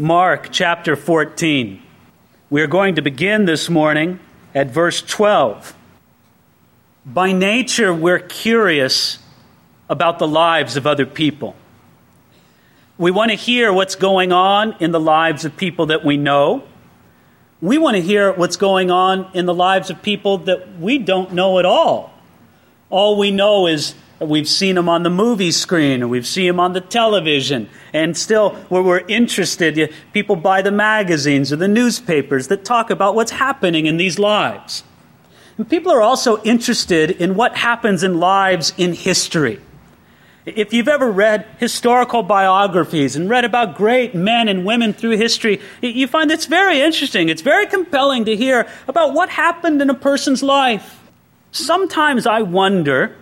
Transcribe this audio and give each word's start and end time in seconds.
Mark 0.00 0.48
chapter 0.50 0.96
14. 0.96 1.82
We 2.48 2.62
are 2.62 2.66
going 2.66 2.94
to 2.94 3.02
begin 3.02 3.44
this 3.44 3.68
morning 3.68 4.18
at 4.54 4.70
verse 4.70 5.02
12. 5.02 5.74
By 7.04 7.32
nature, 7.32 7.92
we're 7.92 8.18
curious 8.18 9.18
about 9.90 10.18
the 10.18 10.26
lives 10.26 10.78
of 10.78 10.86
other 10.86 11.04
people. 11.04 11.54
We 12.96 13.10
want 13.10 13.30
to 13.30 13.36
hear 13.36 13.74
what's 13.74 13.94
going 13.94 14.32
on 14.32 14.74
in 14.80 14.92
the 14.92 14.98
lives 14.98 15.44
of 15.44 15.58
people 15.58 15.84
that 15.86 16.02
we 16.02 16.16
know. 16.16 16.64
We 17.60 17.76
want 17.76 17.96
to 17.96 18.02
hear 18.02 18.32
what's 18.32 18.56
going 18.56 18.90
on 18.90 19.28
in 19.34 19.44
the 19.44 19.52
lives 19.52 19.90
of 19.90 20.00
people 20.00 20.38
that 20.38 20.78
we 20.78 20.96
don't 20.96 21.34
know 21.34 21.58
at 21.58 21.66
all. 21.66 22.10
All 22.88 23.18
we 23.18 23.30
know 23.30 23.66
is 23.66 23.94
we've 24.20 24.48
seen 24.48 24.74
them 24.74 24.88
on 24.88 25.02
the 25.02 25.10
movie 25.10 25.50
screen 25.50 26.02
and 26.02 26.10
we've 26.10 26.26
seen 26.26 26.46
them 26.46 26.60
on 26.60 26.72
the 26.72 26.80
television. 26.80 27.68
And 27.92 28.16
still, 28.16 28.50
where 28.68 28.82
we're 28.82 29.06
interested, 29.08 29.92
people 30.12 30.36
buy 30.36 30.62
the 30.62 30.70
magazines 30.70 31.52
or 31.52 31.56
the 31.56 31.68
newspapers 31.68 32.48
that 32.48 32.64
talk 32.64 32.90
about 32.90 33.14
what's 33.14 33.32
happening 33.32 33.86
in 33.86 33.96
these 33.96 34.18
lives. 34.18 34.84
And 35.56 35.68
people 35.68 35.92
are 35.92 36.02
also 36.02 36.42
interested 36.42 37.10
in 37.10 37.34
what 37.34 37.56
happens 37.56 38.02
in 38.02 38.18
lives 38.20 38.72
in 38.76 38.92
history. 38.92 39.60
If 40.46 40.72
you've 40.72 40.88
ever 40.88 41.10
read 41.10 41.46
historical 41.58 42.22
biographies 42.22 43.14
and 43.14 43.28
read 43.28 43.44
about 43.44 43.76
great 43.76 44.14
men 44.14 44.48
and 44.48 44.64
women 44.64 44.94
through 44.94 45.18
history, 45.18 45.60
you 45.82 46.06
find 46.06 46.30
it's 46.30 46.46
very 46.46 46.80
interesting. 46.80 47.28
It's 47.28 47.42
very 47.42 47.66
compelling 47.66 48.24
to 48.24 48.34
hear 48.34 48.66
about 48.88 49.12
what 49.12 49.28
happened 49.28 49.82
in 49.82 49.90
a 49.90 49.94
person's 49.94 50.42
life. 50.42 50.98
Sometimes 51.52 52.26
I 52.26 52.40
wonder 52.42 53.16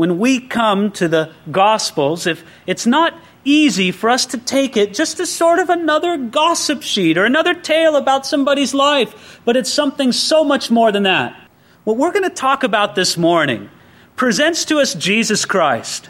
when 0.00 0.18
we 0.18 0.40
come 0.40 0.90
to 0.90 1.08
the 1.08 1.30
Gospels 1.50 2.26
if 2.26 2.42
it's 2.66 2.86
not 2.86 3.12
easy 3.44 3.90
for 3.90 4.08
us 4.08 4.24
to 4.24 4.38
take 4.38 4.74
it 4.74 4.94
just 4.94 5.20
as 5.20 5.30
sort 5.30 5.58
of 5.58 5.68
another 5.68 6.16
gossip 6.16 6.82
sheet 6.82 7.18
or 7.18 7.26
another 7.26 7.52
tale 7.52 7.96
about 7.96 8.24
somebody's 8.24 8.72
life, 8.72 9.42
but 9.44 9.58
it's 9.58 9.70
something 9.70 10.10
so 10.10 10.42
much 10.42 10.70
more 10.70 10.90
than 10.90 11.02
that. 11.02 11.38
What 11.84 11.98
we're 11.98 12.12
going 12.12 12.28
to 12.28 12.30
talk 12.30 12.62
about 12.62 12.94
this 12.94 13.18
morning 13.18 13.68
presents 14.16 14.64
to 14.64 14.78
us 14.78 14.94
Jesus 14.94 15.44
Christ 15.44 16.08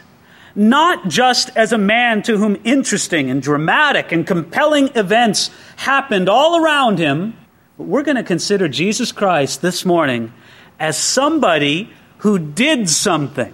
not 0.55 1.09
just 1.09 1.49
as 1.57 1.73
a 1.73 1.77
man 1.77 2.21
to 2.21 2.37
whom 2.37 2.61
interesting 2.63 3.29
and 3.29 3.41
dramatic 3.41 4.13
and 4.13 4.25
compelling 4.25 4.89
events 4.95 5.49
happened 5.75 6.29
all 6.29 6.63
around 6.63 6.97
him, 6.97 7.35
but 7.77 7.87
we're 7.87 8.03
going 8.03 8.15
to 8.15 8.23
consider 8.23 8.69
Jesus 8.69 9.11
Christ 9.11 9.61
this 9.61 9.83
morning 9.83 10.31
as 10.79 10.97
somebody 10.97 11.89
who 12.19 12.37
did 12.37 12.87
something, 12.89 13.53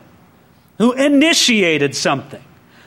who 0.78 0.94
initiated 0.94 1.96
something, 1.96 2.44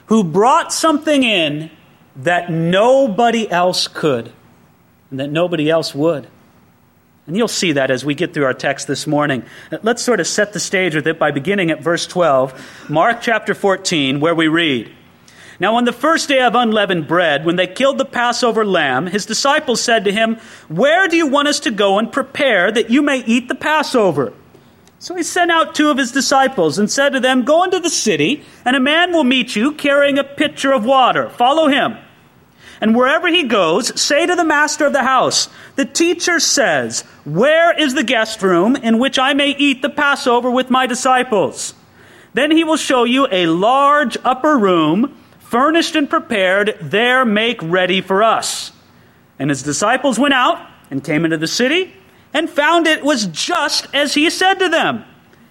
who 0.06 0.24
brought 0.24 0.72
something 0.72 1.22
in 1.22 1.70
that 2.16 2.50
nobody 2.50 3.50
else 3.50 3.88
could 3.88 4.32
and 5.10 5.20
that 5.20 5.30
nobody 5.30 5.70
else 5.70 5.94
would. 5.94 6.28
And 7.26 7.36
you'll 7.36 7.48
see 7.48 7.72
that 7.72 7.90
as 7.90 8.04
we 8.04 8.14
get 8.14 8.34
through 8.34 8.44
our 8.44 8.54
text 8.54 8.86
this 8.86 9.06
morning. 9.06 9.44
Let's 9.82 10.02
sort 10.02 10.20
of 10.20 10.26
set 10.26 10.52
the 10.52 10.60
stage 10.60 10.94
with 10.94 11.06
it 11.06 11.18
by 11.18 11.30
beginning 11.30 11.70
at 11.70 11.82
verse 11.82 12.06
12, 12.06 12.88
Mark 12.90 13.20
chapter 13.20 13.54
14, 13.54 14.20
where 14.20 14.34
we 14.34 14.48
read 14.48 14.90
Now, 15.60 15.76
on 15.76 15.84
the 15.84 15.92
first 15.92 16.28
day 16.28 16.40
of 16.42 16.54
unleavened 16.54 17.06
bread, 17.06 17.44
when 17.44 17.56
they 17.56 17.66
killed 17.66 17.98
the 17.98 18.04
Passover 18.04 18.64
lamb, 18.64 19.06
his 19.06 19.26
disciples 19.26 19.80
said 19.80 20.04
to 20.04 20.12
him, 20.12 20.38
Where 20.68 21.06
do 21.06 21.16
you 21.16 21.26
want 21.26 21.48
us 21.48 21.60
to 21.60 21.70
go 21.70 21.98
and 21.98 22.10
prepare 22.10 22.72
that 22.72 22.90
you 22.90 23.02
may 23.02 23.18
eat 23.24 23.48
the 23.48 23.54
Passover? 23.54 24.32
So 25.00 25.16
he 25.16 25.22
sent 25.22 25.50
out 25.50 25.74
two 25.74 25.88
of 25.88 25.96
his 25.96 26.12
disciples 26.12 26.78
and 26.78 26.90
said 26.90 27.14
to 27.14 27.20
them, 27.20 27.42
Go 27.42 27.64
into 27.64 27.80
the 27.80 27.88
city, 27.88 28.44
and 28.66 28.76
a 28.76 28.80
man 28.80 29.14
will 29.14 29.24
meet 29.24 29.56
you 29.56 29.72
carrying 29.72 30.18
a 30.18 30.24
pitcher 30.24 30.72
of 30.72 30.84
water. 30.84 31.30
Follow 31.30 31.68
him. 31.68 31.96
And 32.82 32.94
wherever 32.94 33.26
he 33.26 33.44
goes, 33.44 33.98
say 33.98 34.26
to 34.26 34.36
the 34.36 34.44
master 34.44 34.84
of 34.84 34.92
the 34.92 35.02
house, 35.02 35.48
The 35.76 35.86
teacher 35.86 36.38
says, 36.38 37.00
Where 37.24 37.72
is 37.78 37.94
the 37.94 38.04
guest 38.04 38.42
room 38.42 38.76
in 38.76 38.98
which 38.98 39.18
I 39.18 39.32
may 39.32 39.56
eat 39.56 39.80
the 39.80 39.88
Passover 39.88 40.50
with 40.50 40.68
my 40.68 40.86
disciples? 40.86 41.72
Then 42.34 42.50
he 42.50 42.62
will 42.62 42.76
show 42.76 43.04
you 43.04 43.26
a 43.32 43.46
large 43.46 44.18
upper 44.22 44.58
room, 44.58 45.16
furnished 45.38 45.96
and 45.96 46.10
prepared. 46.10 46.76
There 46.78 47.24
make 47.24 47.62
ready 47.62 48.02
for 48.02 48.22
us. 48.22 48.70
And 49.38 49.48
his 49.48 49.62
disciples 49.62 50.18
went 50.18 50.34
out 50.34 50.60
and 50.90 51.02
came 51.02 51.24
into 51.24 51.38
the 51.38 51.48
city 51.48 51.94
and 52.32 52.48
found 52.48 52.86
it 52.86 53.02
was 53.02 53.26
just 53.26 53.86
as 53.94 54.14
he 54.14 54.30
said 54.30 54.54
to 54.54 54.68
them. 54.68 55.04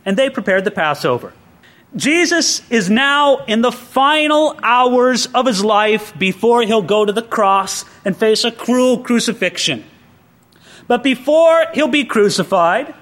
And 0.06 0.18
they 0.18 0.30
prepared 0.30 0.66
the 0.66 0.72
Passover. 0.72 1.34
Jesus 1.96 2.62
is 2.70 2.90
now 2.90 3.44
in 3.46 3.62
the 3.62 3.72
final 3.72 4.58
hours 4.62 5.26
of 5.28 5.48
his 5.48 5.64
life 5.64 6.18
before 6.18 6.62
he'll 6.62 6.84
go 6.84 7.04
to 7.04 7.12
the 7.12 7.24
cross 7.24 7.84
and 8.06 8.16
face 8.16 8.44
a 8.44 8.52
cruel 8.52 9.00
crucifixion. 9.00 9.84
But 10.88 11.04
before 11.04 11.66
he'll 11.74 11.88
be 11.88 12.06
crucified, 12.06 12.94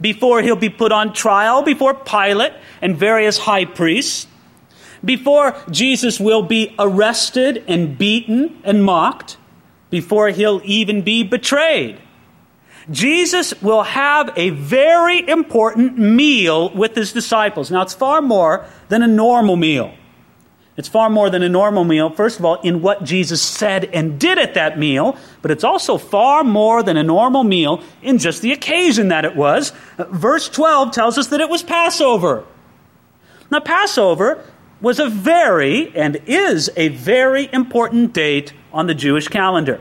before 0.00 0.42
he'll 0.42 0.56
be 0.56 0.68
put 0.68 0.92
on 0.92 1.12
trial 1.12 1.62
before 1.62 1.94
Pilate 1.94 2.52
and 2.80 2.96
various 2.96 3.38
high 3.38 3.64
priests, 3.64 4.26
before 5.04 5.56
Jesus 5.70 6.20
will 6.20 6.42
be 6.42 6.74
arrested 6.78 7.64
and 7.66 7.98
beaten 7.98 8.60
and 8.64 8.84
mocked, 8.84 9.38
before 9.90 10.28
he'll 10.28 10.60
even 10.64 11.02
be 11.02 11.22
betrayed 11.22 11.98
Jesus 12.90 13.60
will 13.62 13.82
have 13.82 14.32
a 14.36 14.50
very 14.50 15.28
important 15.28 15.98
meal 15.98 16.70
with 16.70 16.94
his 16.94 17.12
disciples. 17.12 17.70
Now, 17.70 17.82
it's 17.82 17.94
far 17.94 18.20
more 18.20 18.66
than 18.88 19.02
a 19.02 19.06
normal 19.06 19.56
meal. 19.56 19.94
It's 20.76 20.88
far 20.88 21.10
more 21.10 21.28
than 21.28 21.42
a 21.42 21.48
normal 21.48 21.84
meal, 21.84 22.10
first 22.10 22.38
of 22.38 22.44
all, 22.44 22.54
in 22.62 22.80
what 22.80 23.04
Jesus 23.04 23.42
said 23.42 23.84
and 23.92 24.18
did 24.18 24.38
at 24.38 24.54
that 24.54 24.78
meal, 24.78 25.16
but 25.42 25.50
it's 25.50 25.62
also 25.62 25.98
far 25.98 26.42
more 26.42 26.82
than 26.82 26.96
a 26.96 27.02
normal 27.02 27.44
meal 27.44 27.82
in 28.00 28.18
just 28.18 28.40
the 28.40 28.52
occasion 28.52 29.08
that 29.08 29.24
it 29.24 29.36
was. 29.36 29.72
Verse 29.98 30.48
12 30.48 30.90
tells 30.92 31.18
us 31.18 31.26
that 31.28 31.40
it 31.40 31.50
was 31.50 31.62
Passover. 31.62 32.46
Now, 33.50 33.60
Passover 33.60 34.44
was 34.80 34.98
a 34.98 35.08
very, 35.08 35.94
and 35.94 36.16
is 36.26 36.70
a 36.76 36.88
very 36.88 37.50
important 37.52 38.14
date 38.14 38.54
on 38.72 38.86
the 38.86 38.94
Jewish 38.94 39.28
calendar. 39.28 39.80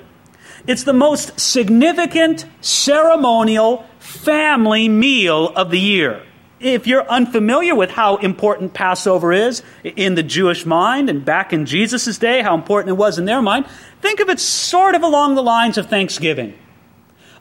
It's 0.68 0.84
the 0.84 0.94
most 0.94 1.40
significant 1.40 2.46
ceremonial 2.62 3.86
family 4.00 4.90
meal 4.90 5.50
of 5.50 5.72
the 5.72 5.80
year. 5.80 6.24
If 6.60 6.88
you're 6.88 7.08
unfamiliar 7.08 7.74
with 7.74 7.92
how 7.92 8.18
important 8.18 8.74
Passover 8.74 9.32
is 9.32 9.64
in 9.84 10.16
the 10.16 10.24
Jewish 10.24 10.66
mind 10.66 11.10
and 11.10 11.24
back 11.24 11.54
in 11.54 11.66
Jesus' 11.66 12.18
day, 12.18 12.42
how 12.42 12.54
important 12.54 12.90
it 12.90 12.98
was 12.98 13.18
in 13.18 13.26
their 13.26 13.42
mind, 13.42 13.66
think 14.02 14.20
of 14.20 14.28
it 14.28 14.40
sort 14.40 14.94
of 14.94 15.04
along 15.04 15.36
the 15.36 15.44
lines 15.44 15.78
of 15.78 15.88
Thanksgiving. 15.88 16.58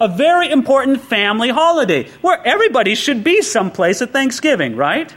A 0.01 0.07
very 0.07 0.49
important 0.49 1.01
family 1.01 1.49
holiday 1.49 2.09
where 2.21 2.41
everybody 2.47 2.95
should 2.95 3.25
be 3.25 3.43
someplace 3.43 4.01
at 4.01 4.13
Thanksgiving, 4.13 4.77
right? 4.77 5.13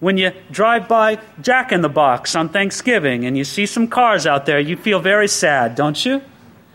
When 0.00 0.18
you 0.18 0.32
drive 0.50 0.88
by 0.88 1.20
Jack 1.40 1.70
in 1.70 1.82
the 1.82 1.88
Box 1.88 2.34
on 2.34 2.48
Thanksgiving 2.48 3.24
and 3.24 3.38
you 3.38 3.44
see 3.44 3.66
some 3.66 3.86
cars 3.86 4.26
out 4.26 4.44
there, 4.44 4.58
you 4.58 4.76
feel 4.76 4.98
very 4.98 5.28
sad, 5.28 5.76
don't 5.76 6.04
you? 6.04 6.20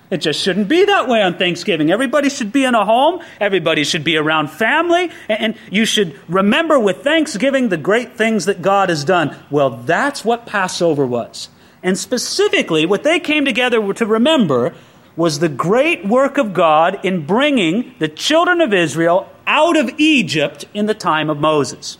It 0.09 0.18
just 0.18 0.42
shouldn't 0.42 0.68
be 0.68 0.86
that 0.86 1.08
way 1.08 1.22
on 1.22 1.38
Thanksgiving. 1.38 1.92
Everybody 1.92 2.30
should 2.30 2.52
be 2.52 2.66
in 2.66 2.74
a 2.74 2.84
home. 2.84 3.22
Everybody 3.40 3.84
should 3.84 4.03
be 4.03 4.18
around 4.18 4.50
family. 4.50 5.12
And 5.28 5.56
you 5.70 5.86
should 5.86 6.20
remember 6.28 6.80
with 6.80 7.03
Thanksgiving 7.03 7.70
the 7.70 7.78
great 7.78 8.16
things 8.16 8.46
that 8.46 8.62
God 8.62 8.90
has 8.90 9.06
done. 9.06 9.38
Well, 9.52 9.70
that's 9.70 10.25
what 10.25 10.47
Passover 10.47 11.06
was. 11.06 11.50
And 11.84 11.97
specifically, 11.97 12.86
what 12.86 13.03
they 13.03 13.20
came 13.20 13.46
together 13.46 13.94
to 13.94 14.06
remember 14.06 14.74
was 15.16 15.40
the 15.40 15.50
great 15.50 16.06
work 16.06 16.38
of 16.38 16.53
God 16.53 17.03
in 17.06 17.26
bringing 17.26 17.94
the 18.00 18.08
children 18.08 18.62
of 18.62 18.74
Israel 18.74 19.30
out 19.46 19.78
of 19.78 19.91
Egypt 19.97 20.66
in 20.74 20.88
the 20.88 20.94
time 20.94 21.30
of 21.30 21.38
Moses. 21.38 21.97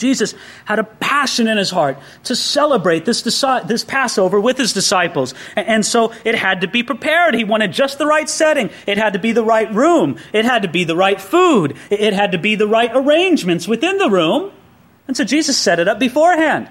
Jesus 0.00 0.34
had 0.64 0.80
a 0.80 0.84
passion 0.84 1.46
in 1.46 1.56
his 1.56 1.70
heart 1.70 1.98
to 2.24 2.34
celebrate 2.34 3.04
this, 3.04 3.22
this 3.22 3.84
Passover 3.84 4.40
with 4.40 4.58
his 4.58 4.72
disciples. 4.72 5.34
And 5.54 5.86
so 5.86 6.12
it 6.24 6.34
had 6.34 6.62
to 6.62 6.66
be 6.66 6.82
prepared. 6.82 7.34
He 7.34 7.44
wanted 7.44 7.70
just 7.70 7.98
the 7.98 8.06
right 8.06 8.28
setting. 8.28 8.70
It 8.86 8.98
had 8.98 9.12
to 9.12 9.18
be 9.18 9.30
the 9.30 9.44
right 9.44 9.72
room. 9.72 10.18
It 10.32 10.44
had 10.44 10.62
to 10.62 10.68
be 10.68 10.82
the 10.82 10.96
right 10.96 11.20
food. 11.20 11.76
It 11.90 12.14
had 12.14 12.32
to 12.32 12.38
be 12.38 12.56
the 12.56 12.66
right 12.66 12.90
arrangements 12.92 13.68
within 13.68 13.98
the 13.98 14.10
room. 14.10 14.50
And 15.06 15.16
so 15.16 15.22
Jesus 15.22 15.56
set 15.56 15.78
it 15.78 15.86
up 15.86 15.98
beforehand. 15.98 16.68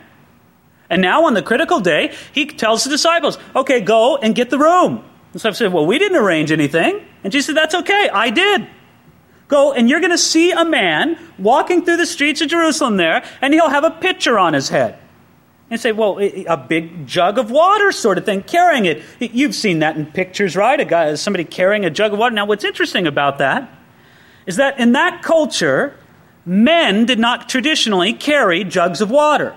And 0.89 1.01
now 1.01 1.25
on 1.25 1.35
the 1.35 1.43
critical 1.43 1.79
day, 1.79 2.15
he 2.33 2.47
tells 2.47 2.83
the 2.83 2.89
disciples, 2.89 3.37
okay, 3.55 3.79
go 3.79 4.17
and 4.17 4.33
get 4.33 4.49
the 4.49 4.57
room. 4.57 5.03
And 5.33 5.41
so 5.41 5.49
I 5.49 5.51
said, 5.51 5.71
well, 5.71 5.85
we 5.85 5.99
didn't 5.99 6.17
arrange 6.17 6.51
anything. 6.51 7.05
And 7.23 7.31
Jesus 7.31 7.45
said, 7.45 7.57
that's 7.57 7.75
okay. 7.75 8.09
I 8.11 8.31
did. 8.31 8.67
Go 9.49 9.73
and 9.73 9.89
you're 9.89 9.99
going 9.99 10.11
to 10.11 10.17
see 10.17 10.51
a 10.51 10.63
man 10.63 11.17
walking 11.37 11.83
through 11.83 11.97
the 11.97 12.05
streets 12.05 12.39
of 12.39 12.47
Jerusalem 12.47 12.95
there, 12.95 13.25
and 13.41 13.53
he'll 13.53 13.69
have 13.69 13.83
a 13.83 13.91
pitcher 13.91 14.39
on 14.39 14.53
his 14.53 14.69
head. 14.69 14.97
And 15.71 15.79
say, 15.79 15.91
well, 15.91 16.17
a 16.19 16.57
big 16.57 17.05
jug 17.05 17.37
of 17.37 17.51
water 17.51 17.91
sort 17.91 18.17
of 18.17 18.25
thing, 18.25 18.41
carrying 18.41 18.85
it. 18.85 19.03
You've 19.19 19.53
seen 19.53 19.79
that 19.79 19.97
in 19.97 20.07
pictures, 20.07 20.55
right? 20.55 20.79
A 20.79 20.85
guy, 20.85 21.13
somebody 21.13 21.43
carrying 21.43 21.85
a 21.85 21.91
jug 21.91 22.13
of 22.13 22.17
water. 22.17 22.33
Now, 22.33 22.45
what's 22.45 22.63
interesting 22.63 23.05
about 23.05 23.37
that 23.37 23.69
is 24.47 24.55
that 24.55 24.79
in 24.79 24.93
that 24.93 25.21
culture, 25.21 25.95
men 26.43 27.05
did 27.05 27.19
not 27.19 27.49
traditionally 27.49 28.13
carry 28.13 28.63
jugs 28.63 28.99
of 28.99 29.11
water. 29.11 29.55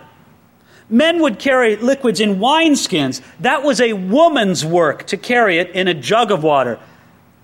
Men 0.91 1.23
would 1.23 1.39
carry 1.39 1.77
liquids 1.77 2.21
in 2.21 2.37
wineskins. 2.37 3.23
That 3.41 3.63
was 3.63 3.81
a 3.81 3.95
woman's 3.95 4.67
work 4.67 5.07
to 5.07 5.17
carry 5.17 5.59
it 5.59 5.71
in 5.71 5.89
a 5.89 5.95
jug 5.95 6.31
of 6.31 6.43
water. 6.43 6.79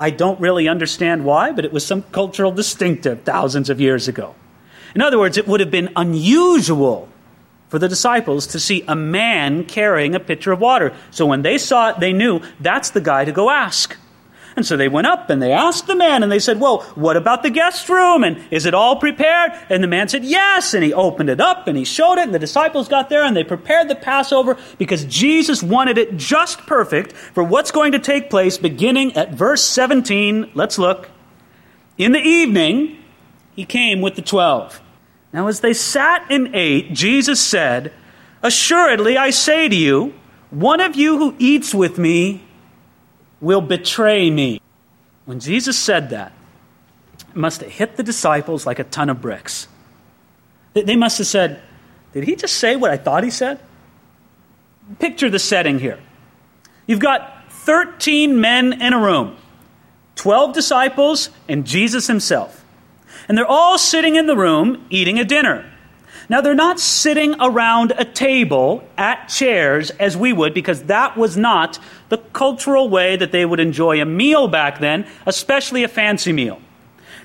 I 0.00 0.10
don't 0.10 0.38
really 0.40 0.68
understand 0.68 1.24
why, 1.24 1.52
but 1.52 1.64
it 1.64 1.72
was 1.72 1.84
some 1.84 2.02
cultural 2.12 2.52
distinctive 2.52 3.22
thousands 3.22 3.68
of 3.68 3.80
years 3.80 4.08
ago. 4.08 4.34
In 4.94 5.02
other 5.02 5.18
words, 5.18 5.36
it 5.36 5.48
would 5.48 5.60
have 5.60 5.70
been 5.70 5.90
unusual 5.96 7.08
for 7.68 7.78
the 7.78 7.88
disciples 7.88 8.46
to 8.48 8.60
see 8.60 8.84
a 8.88 8.96
man 8.96 9.64
carrying 9.64 10.14
a 10.14 10.20
pitcher 10.20 10.52
of 10.52 10.60
water. 10.60 10.94
So 11.10 11.26
when 11.26 11.42
they 11.42 11.58
saw 11.58 11.90
it, 11.90 12.00
they 12.00 12.12
knew 12.12 12.40
that's 12.60 12.90
the 12.90 13.00
guy 13.00 13.24
to 13.24 13.32
go 13.32 13.50
ask. 13.50 13.96
And 14.58 14.66
so 14.66 14.76
they 14.76 14.88
went 14.88 15.06
up 15.06 15.30
and 15.30 15.40
they 15.40 15.52
asked 15.52 15.86
the 15.86 15.94
man 15.94 16.24
and 16.24 16.32
they 16.32 16.40
said, 16.40 16.58
Well, 16.58 16.80
what 16.96 17.16
about 17.16 17.44
the 17.44 17.50
guest 17.50 17.88
room? 17.88 18.24
And 18.24 18.42
is 18.50 18.66
it 18.66 18.74
all 18.74 18.96
prepared? 18.96 19.52
And 19.70 19.84
the 19.84 19.86
man 19.86 20.08
said, 20.08 20.24
Yes. 20.24 20.74
And 20.74 20.82
he 20.82 20.92
opened 20.92 21.30
it 21.30 21.40
up 21.40 21.68
and 21.68 21.78
he 21.78 21.84
showed 21.84 22.14
it. 22.14 22.24
And 22.24 22.34
the 22.34 22.40
disciples 22.40 22.88
got 22.88 23.08
there 23.08 23.22
and 23.22 23.36
they 23.36 23.44
prepared 23.44 23.86
the 23.86 23.94
Passover 23.94 24.58
because 24.76 25.04
Jesus 25.04 25.62
wanted 25.62 25.96
it 25.96 26.16
just 26.16 26.58
perfect 26.66 27.12
for 27.12 27.44
what's 27.44 27.70
going 27.70 27.92
to 27.92 28.00
take 28.00 28.30
place 28.30 28.58
beginning 28.58 29.12
at 29.16 29.32
verse 29.32 29.62
17. 29.62 30.50
Let's 30.54 30.76
look. 30.76 31.08
In 31.96 32.10
the 32.10 32.18
evening, 32.18 32.98
he 33.54 33.64
came 33.64 34.00
with 34.00 34.16
the 34.16 34.22
twelve. 34.22 34.80
Now, 35.32 35.46
as 35.46 35.60
they 35.60 35.72
sat 35.72 36.26
and 36.30 36.52
ate, 36.52 36.92
Jesus 36.94 37.40
said, 37.40 37.92
Assuredly, 38.42 39.16
I 39.16 39.30
say 39.30 39.68
to 39.68 39.76
you, 39.76 40.14
one 40.50 40.80
of 40.80 40.96
you 40.96 41.18
who 41.18 41.36
eats 41.38 41.72
with 41.72 41.96
me 41.96 42.42
will 43.40 43.60
betray 43.60 44.30
me. 44.30 44.60
When 45.24 45.40
Jesus 45.40 45.78
said 45.78 46.10
that, 46.10 46.32
it 47.28 47.36
must 47.36 47.60
have 47.60 47.70
hit 47.70 47.96
the 47.96 48.02
disciples 48.02 48.66
like 48.66 48.78
a 48.78 48.84
ton 48.84 49.10
of 49.10 49.20
bricks. 49.20 49.68
They 50.74 50.96
must 50.96 51.18
have 51.18 51.26
said, 51.26 51.60
Did 52.12 52.24
he 52.24 52.36
just 52.36 52.56
say 52.56 52.76
what 52.76 52.90
I 52.90 52.96
thought 52.96 53.24
he 53.24 53.30
said? 53.30 53.60
Picture 54.98 55.28
the 55.28 55.38
setting 55.38 55.78
here. 55.78 55.98
You've 56.86 57.00
got 57.00 57.50
13 57.50 58.40
men 58.40 58.80
in 58.80 58.92
a 58.94 58.98
room, 58.98 59.36
12 60.14 60.54
disciples, 60.54 61.30
and 61.48 61.66
Jesus 61.66 62.06
himself. 62.06 62.64
And 63.28 63.36
they're 63.36 63.46
all 63.46 63.76
sitting 63.76 64.16
in 64.16 64.26
the 64.26 64.36
room 64.36 64.86
eating 64.88 65.18
a 65.18 65.24
dinner. 65.24 65.70
Now, 66.30 66.42
they're 66.42 66.54
not 66.54 66.78
sitting 66.78 67.34
around 67.40 67.94
a 67.96 68.04
table 68.04 68.84
at 68.98 69.28
chairs 69.28 69.90
as 69.92 70.14
we 70.14 70.32
would, 70.34 70.52
because 70.52 70.82
that 70.84 71.16
was 71.16 71.38
not 71.38 71.78
the 72.10 72.18
cultural 72.18 72.90
way 72.90 73.16
that 73.16 73.32
they 73.32 73.46
would 73.46 73.60
enjoy 73.60 74.00
a 74.00 74.04
meal 74.04 74.46
back 74.46 74.78
then, 74.78 75.06
especially 75.24 75.84
a 75.84 75.88
fancy 75.88 76.32
meal. 76.32 76.60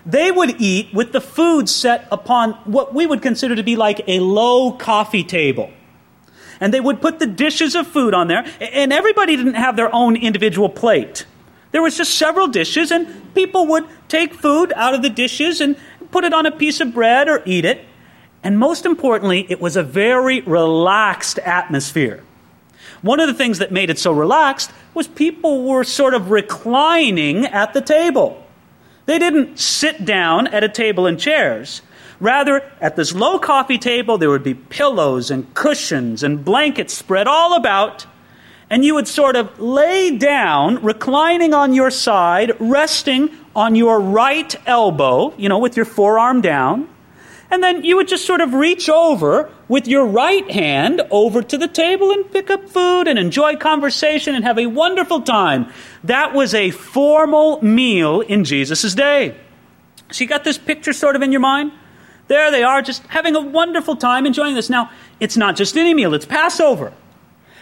They 0.05 0.31
would 0.31 0.61
eat 0.61 0.94
with 0.94 1.11
the 1.11 1.19
food 1.19 1.67
set 1.67 2.07
upon 2.11 2.53
what 2.63 2.94
we 2.94 3.05
would 3.05 3.21
consider 3.21 3.55
to 3.55 3.63
be 3.63 3.75
like 3.75 4.01
a 4.07 4.19
low 4.19 4.71
coffee 4.71 5.23
table. 5.23 5.71
And 6.61 6.73
they 6.73 6.79
would 6.79 7.01
put 7.01 7.19
the 7.19 7.27
dishes 7.27 7.75
of 7.75 7.88
food 7.88 8.13
on 8.13 8.27
there, 8.27 8.45
and 8.61 8.94
everybody 8.94 9.35
didn't 9.35 9.55
have 9.55 9.75
their 9.75 9.94
own 9.94 10.15
individual 10.15 10.69
plate. 10.69 11.25
There 11.71 11.81
was 11.81 11.97
just 11.97 12.13
several 12.17 12.47
dishes, 12.47 12.89
and 12.89 13.33
people 13.33 13.67
would 13.67 13.85
take 14.07 14.33
food 14.33 14.71
out 14.77 14.94
of 14.94 15.01
the 15.01 15.09
dishes 15.09 15.59
and 15.59 15.75
put 16.11 16.23
it 16.23 16.33
on 16.33 16.45
a 16.45 16.51
piece 16.51 16.79
of 16.79 16.94
bread 16.94 17.27
or 17.27 17.41
eat 17.45 17.65
it. 17.65 17.83
And 18.44 18.60
most 18.60 18.86
importantly, 18.86 19.45
it 19.50 19.62
was 19.62 19.78
a 19.78 19.84
very 19.84 20.42
relaxed 20.42 21.40
atmosphere. 21.40 22.22
One 23.01 23.19
of 23.19 23.28
the 23.28 23.34
things 23.34 23.60
that 23.60 23.72
made 23.72 23.90
it 23.90 24.00
so 24.00 24.12
relaxed 24.12 24.72
was 24.94 25.07
people 25.07 25.63
were 25.63 25.84
sort 25.84 26.13
of 26.13 26.30
reclining 26.30 27.45
at 27.45 27.74
the 27.74 27.81
table. 27.81 28.45
They 29.06 29.19
didn't 29.19 29.60
sit 29.60 30.06
down 30.06 30.48
at 30.48 30.63
a 30.63 30.69
table 30.69 31.06
and 31.06 31.19
chairs. 31.19 31.81
Rather, 32.19 32.62
at 32.80 32.95
this 32.95 33.13
low 33.13 33.40
coffee 33.40 33.78
table, 33.78 34.18
there 34.18 34.30
would 34.30 34.44
be 34.44 34.54
pillows 34.54 35.30
and 35.31 35.54
cushions 35.54 36.24
and 36.24 36.46
blankets 36.46 36.94
spread 36.94 37.28
all 37.28 37.56
about, 37.56 38.06
and 38.69 38.86
you 38.86 38.94
would 38.94 39.07
sort 39.07 39.36
of 39.36 39.60
lay 39.60 40.18
down, 40.18 40.81
reclining 40.84 41.54
on 41.54 41.74
your 41.74 41.92
side, 41.92 42.54
resting 42.60 43.30
on 43.56 43.75
your 43.75 44.00
right 44.00 44.56
elbow, 44.66 45.34
you 45.38 45.50
know, 45.50 45.60
with 45.60 45.75
your 45.75 45.86
forearm 45.86 46.39
down, 46.39 46.88
and 47.53 47.61
then 47.61 47.83
you 47.83 47.95
would 47.97 48.07
just 48.07 48.25
sort 48.25 48.41
of 48.41 48.55
reach 48.55 48.89
over 48.89 49.47
with 49.67 49.88
your 49.88 50.07
right 50.07 50.50
hand 50.50 51.03
over 51.11 51.44
to 51.44 51.55
the 51.55 51.67
table 51.67 52.09
and 52.09 52.31
pick 52.31 52.50
up 52.50 52.67
food 52.67 53.07
and 53.07 53.19
enjoy 53.19 53.55
conversation 53.55 54.33
and 54.33 54.44
have 54.44 54.57
a 54.57 54.65
wonderful 54.65 55.21
time. 55.21 55.71
That 56.03 56.33
was 56.33 56.55
a 56.55 56.71
formal 56.71 57.63
meal 57.63 58.21
in 58.21 58.44
Jesus' 58.44 58.95
day. 58.95 59.38
So 60.11 60.23
you 60.23 60.27
got 60.27 60.44
this 60.44 60.57
picture 60.57 60.94
sort 60.94 61.15
of 61.15 61.21
in 61.21 61.31
your 61.31 61.41
mind? 61.41 61.71
There 62.27 62.50
they 62.50 62.63
are, 62.63 62.81
just 62.81 63.05
having 63.05 63.35
a 63.35 63.41
wonderful 63.41 63.97
time 63.97 64.25
enjoying 64.25 64.55
this. 64.55 64.67
Now, 64.67 64.89
it's 65.19 65.38
not 65.38 65.55
just 65.55 65.77
any 65.77 65.94
meal, 65.94 66.15
it's 66.15 66.25
Passover. 66.25 66.91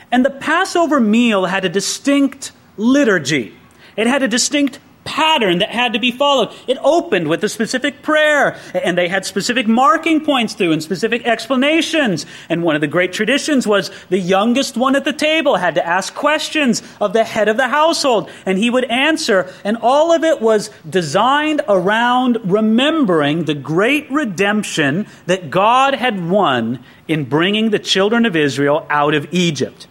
And 0.10 0.24
the 0.24 0.30
Passover 0.30 1.02
meal 1.02 1.48
had 1.48 1.66
a 1.66 1.70
distinct 1.70 2.54
liturgy. 2.78 3.54
It 3.98 4.08
had 4.08 4.24
a 4.24 4.30
distinct 4.30 4.80
pattern 5.04 5.60
that 5.60 5.70
had 5.70 5.94
to 5.94 6.00
be 6.00 6.12
followed. 6.12 6.54
It 6.68 6.78
opened 6.82 7.28
with 7.28 7.44
a 7.44 7.50
specific 7.50 8.02
prayer, 8.02 8.58
and 8.74 8.98
they 8.98 9.08
had 9.08 9.26
specific 9.26 9.68
marking 9.68 10.24
points 10.24 10.54
through 10.54 10.72
and 10.72 10.84
specific 10.84 11.26
explanations. 11.26 12.26
And 12.50 12.64
one 12.64 12.76
of 12.76 12.82
the 12.82 12.88
great 12.88 13.14
traditions 13.14 13.66
was 13.66 13.92
the 14.10 14.20
youngest 14.20 14.78
one 14.78 14.96
at 14.96 15.06
the 15.06 15.14
table 15.14 15.56
had 15.56 15.76
to 15.76 15.86
ask 15.86 16.14
questions 16.14 16.82
of 17.00 17.14
the 17.14 17.24
head 17.24 17.48
of 17.48 17.58
the 17.58 17.68
household, 17.68 18.30
and 18.46 18.58
he 18.58 18.70
would 18.70 18.86
answer. 18.86 19.52
And 19.64 19.78
all 19.78 20.12
of 20.12 20.24
it 20.24 20.42
was 20.42 20.70
designed 20.90 21.62
around 21.68 22.38
remembering 22.44 23.46
the 23.46 23.54
great 23.54 24.10
redemption 24.12 25.08
that 25.26 25.50
God 25.50 25.94
had 25.96 26.30
won 26.30 26.84
in 27.08 27.26
bringing 27.26 27.70
the 27.70 27.80
children 27.80 28.26
of 28.26 28.36
Israel 28.36 28.86
out 28.90 29.14
of 29.14 29.28
Egypt. 29.32 29.88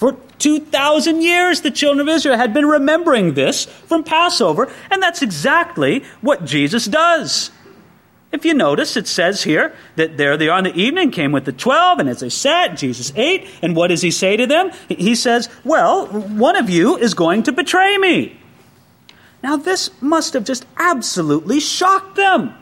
For 0.00 0.16
2,000 0.38 1.20
years, 1.20 1.60
the 1.60 1.70
children 1.70 2.08
of 2.08 2.14
Israel 2.14 2.38
had 2.38 2.54
been 2.54 2.64
remembering 2.64 3.34
this 3.34 3.66
from 3.66 4.02
Passover, 4.02 4.72
and 4.90 5.02
that's 5.02 5.20
exactly 5.20 6.04
what 6.22 6.46
Jesus 6.46 6.86
does. 6.86 7.50
If 8.32 8.46
you 8.46 8.54
notice, 8.54 8.96
it 8.96 9.06
says 9.06 9.42
here 9.42 9.74
that 9.96 10.16
there 10.16 10.38
they 10.38 10.48
are 10.48 10.56
in 10.56 10.64
the 10.64 10.74
evening, 10.74 11.10
came 11.10 11.32
with 11.32 11.44
the 11.44 11.52
twelve, 11.52 11.98
and 11.98 12.08
as 12.08 12.20
they 12.20 12.30
sat, 12.30 12.78
Jesus 12.78 13.12
ate. 13.14 13.46
And 13.60 13.76
what 13.76 13.88
does 13.88 14.00
he 14.00 14.10
say 14.10 14.38
to 14.38 14.46
them? 14.46 14.70
He 14.88 15.14
says, 15.14 15.50
Well, 15.64 16.06
one 16.06 16.56
of 16.56 16.70
you 16.70 16.96
is 16.96 17.12
going 17.12 17.42
to 17.42 17.52
betray 17.52 17.98
me. 17.98 18.40
Now, 19.42 19.58
this 19.58 19.90
must 20.00 20.32
have 20.32 20.44
just 20.44 20.64
absolutely 20.78 21.60
shocked 21.60 22.16
them. 22.16 22.54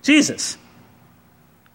Jesus, 0.00 0.56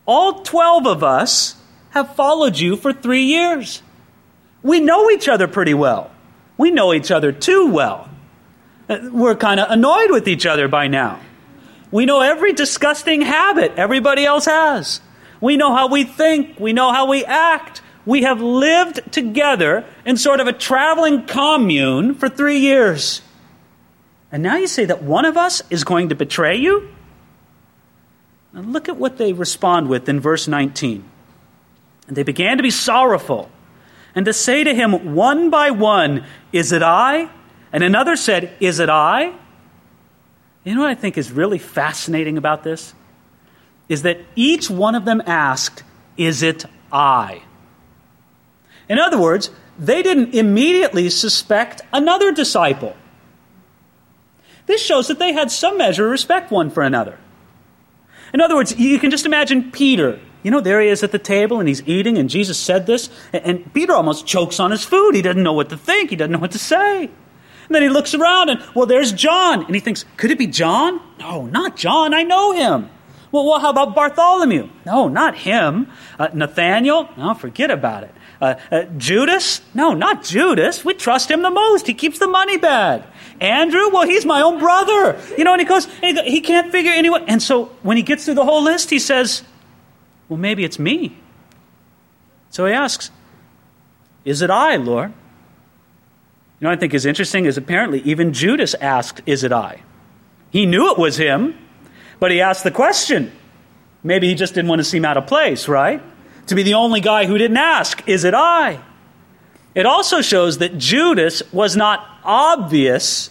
all 0.07 0.41
12 0.41 0.87
of 0.87 1.03
us 1.03 1.55
have 1.91 2.15
followed 2.15 2.57
you 2.57 2.75
for 2.75 2.91
three 2.91 3.25
years. 3.25 3.83
We 4.61 4.79
know 4.79 5.09
each 5.09 5.27
other 5.27 5.47
pretty 5.47 5.73
well. 5.73 6.11
We 6.57 6.71
know 6.71 6.93
each 6.93 7.11
other 7.11 7.31
too 7.31 7.71
well. 7.71 8.09
Uh, 8.89 9.09
we're 9.11 9.35
kind 9.35 9.59
of 9.59 9.71
annoyed 9.71 10.11
with 10.11 10.27
each 10.27 10.45
other 10.45 10.67
by 10.67 10.87
now. 10.87 11.19
We 11.91 12.05
know 12.05 12.21
every 12.21 12.53
disgusting 12.53 13.21
habit 13.21 13.73
everybody 13.77 14.25
else 14.25 14.45
has. 14.45 15.01
We 15.41 15.57
know 15.57 15.73
how 15.73 15.87
we 15.87 16.03
think. 16.03 16.59
We 16.59 16.73
know 16.73 16.91
how 16.91 17.07
we 17.07 17.23
act. 17.23 17.81
We 18.05 18.23
have 18.23 18.41
lived 18.41 19.11
together 19.11 19.85
in 20.05 20.17
sort 20.17 20.39
of 20.39 20.47
a 20.47 20.53
traveling 20.53 21.25
commune 21.25 22.15
for 22.15 22.27
three 22.27 22.59
years. 22.59 23.21
And 24.31 24.43
now 24.43 24.57
you 24.57 24.67
say 24.67 24.85
that 24.85 25.01
one 25.01 25.25
of 25.25 25.37
us 25.37 25.61
is 25.69 25.83
going 25.83 26.09
to 26.09 26.15
betray 26.15 26.57
you? 26.57 26.89
Now 28.53 28.61
look 28.61 28.89
at 28.89 28.97
what 28.97 29.17
they 29.17 29.33
respond 29.33 29.89
with 29.89 30.09
in 30.09 30.19
verse 30.19 30.47
19. 30.47 31.03
And 32.07 32.17
they 32.17 32.23
began 32.23 32.57
to 32.57 32.63
be 32.63 32.71
sorrowful 32.71 33.49
and 34.15 34.25
to 34.25 34.33
say 34.33 34.63
to 34.63 34.73
him 34.73 35.15
one 35.15 35.49
by 35.49 35.71
one, 35.71 36.25
Is 36.51 36.71
it 36.71 36.81
I? 36.81 37.29
And 37.71 37.83
another 37.83 38.15
said, 38.15 38.51
Is 38.59 38.79
it 38.79 38.89
I? 38.89 39.33
You 40.63 40.75
know 40.75 40.81
what 40.81 40.89
I 40.89 40.95
think 40.95 41.17
is 41.17 41.31
really 41.31 41.59
fascinating 41.59 42.37
about 42.37 42.63
this? 42.63 42.93
Is 43.87 44.03
that 44.03 44.19
each 44.35 44.69
one 44.69 44.95
of 44.95 45.05
them 45.05 45.21
asked, 45.25 45.83
Is 46.17 46.43
it 46.43 46.65
I? 46.91 47.41
In 48.87 48.99
other 48.99 49.19
words, 49.19 49.51
they 49.77 50.01
didn't 50.01 50.33
immediately 50.33 51.09
suspect 51.09 51.81
another 51.93 52.31
disciple. 52.31 52.95
This 54.65 54.83
shows 54.83 55.07
that 55.07 55.19
they 55.19 55.33
had 55.33 55.49
some 55.49 55.77
measure 55.77 56.05
of 56.05 56.11
respect 56.11 56.51
one 56.51 56.69
for 56.69 56.83
another. 56.83 57.17
In 58.33 58.41
other 58.41 58.55
words, 58.55 58.77
you 58.77 58.99
can 58.99 59.09
just 59.09 59.25
imagine 59.25 59.71
Peter 59.71 60.19
you 60.43 60.51
know, 60.51 60.61
there 60.61 60.81
he 60.81 60.87
is 60.87 61.03
at 61.03 61.11
the 61.11 61.19
table 61.19 61.59
and 61.59 61.67
he's 61.67 61.87
eating, 61.87 62.17
and 62.17 62.29
Jesus 62.29 62.57
said 62.57 62.85
this, 62.85 63.09
and 63.33 63.73
Peter 63.73 63.93
almost 63.93 64.25
chokes 64.25 64.59
on 64.59 64.71
his 64.71 64.83
food. 64.83 65.15
He 65.15 65.21
doesn't 65.21 65.43
know 65.43 65.53
what 65.53 65.69
to 65.69 65.77
think, 65.77 66.09
he 66.09 66.15
doesn't 66.15 66.31
know 66.31 66.39
what 66.39 66.51
to 66.51 66.59
say. 66.59 67.03
And 67.69 67.75
then 67.75 67.83
he 67.83 67.89
looks 67.89 68.15
around, 68.15 68.49
and 68.49 68.63
well, 68.73 68.87
there's 68.87 69.11
John. 69.11 69.63
And 69.63 69.75
he 69.75 69.79
thinks, 69.79 70.03
could 70.17 70.31
it 70.31 70.39
be 70.39 70.47
John? 70.47 70.99
No, 71.19 71.45
not 71.45 71.75
John. 71.75 72.15
I 72.15 72.23
know 72.23 72.51
him. 72.51 72.89
Well, 73.31 73.45
well 73.45 73.59
how 73.59 73.69
about 73.69 73.93
Bartholomew? 73.93 74.69
No, 74.87 75.07
not 75.07 75.35
him. 75.35 75.87
Uh, 76.17 76.29
Nathaniel? 76.33 77.07
No, 77.15 77.35
forget 77.35 77.69
about 77.69 78.05
it. 78.05 78.15
Uh, 78.41 78.55
uh, 78.71 78.83
Judas? 78.97 79.61
No, 79.75 79.93
not 79.93 80.23
Judas. 80.23 80.83
We 80.83 80.95
trust 80.95 81.29
him 81.29 81.43
the 81.43 81.51
most. 81.51 81.85
He 81.85 81.93
keeps 81.93 82.17
the 82.17 82.27
money 82.27 82.57
bag. 82.57 83.03
Andrew? 83.39 83.89
Well, 83.89 84.07
he's 84.07 84.25
my 84.25 84.41
own 84.41 84.57
brother. 84.57 85.21
You 85.37 85.43
know, 85.43 85.53
and 85.53 85.61
he 85.61 85.67
goes, 85.67 85.87
and 86.01 86.17
he, 86.17 86.31
he 86.31 86.41
can't 86.41 86.71
figure 86.71 86.91
anyone. 86.91 87.25
And 87.27 87.39
so 87.39 87.65
when 87.83 87.97
he 87.97 88.03
gets 88.03 88.25
through 88.25 88.33
the 88.35 88.45
whole 88.45 88.63
list, 88.63 88.89
he 88.89 88.97
says, 88.97 89.43
well, 90.29 90.37
maybe 90.37 90.63
it's 90.63 90.79
me. 90.79 91.17
So 92.51 92.65
he 92.65 92.73
asks, 92.73 93.11
Is 94.23 94.41
it 94.41 94.49
I, 94.49 94.77
Lord? 94.77 95.11
You 96.59 96.65
know, 96.65 96.71
I 96.71 96.75
think 96.75 96.93
is 96.93 97.05
interesting 97.05 97.45
is 97.45 97.57
apparently 97.57 98.01
even 98.01 98.33
Judas 98.33 98.75
asked, 98.75 99.21
Is 99.25 99.43
it 99.43 99.51
I? 99.51 99.81
He 100.51 100.65
knew 100.65 100.91
it 100.91 100.97
was 100.97 101.17
him, 101.17 101.55
but 102.19 102.31
he 102.31 102.41
asked 102.41 102.63
the 102.63 102.71
question. 102.71 103.31
Maybe 104.03 104.27
he 104.27 104.35
just 104.35 104.53
didn't 104.53 104.69
want 104.69 104.79
to 104.79 104.83
seem 104.83 105.03
out 105.03 105.17
of 105.17 105.27
place, 105.27 105.67
right? 105.67 106.01
To 106.47 106.55
be 106.55 106.63
the 106.63 106.75
only 106.75 107.01
guy 107.01 107.25
who 107.25 107.37
didn't 107.37 107.57
ask, 107.57 108.07
Is 108.07 108.23
it 108.23 108.33
I? 108.33 108.79
It 109.75 109.85
also 109.85 110.21
shows 110.21 110.59
that 110.59 110.77
Judas 110.77 111.43
was 111.53 111.75
not 111.75 112.05
obvious 112.23 113.29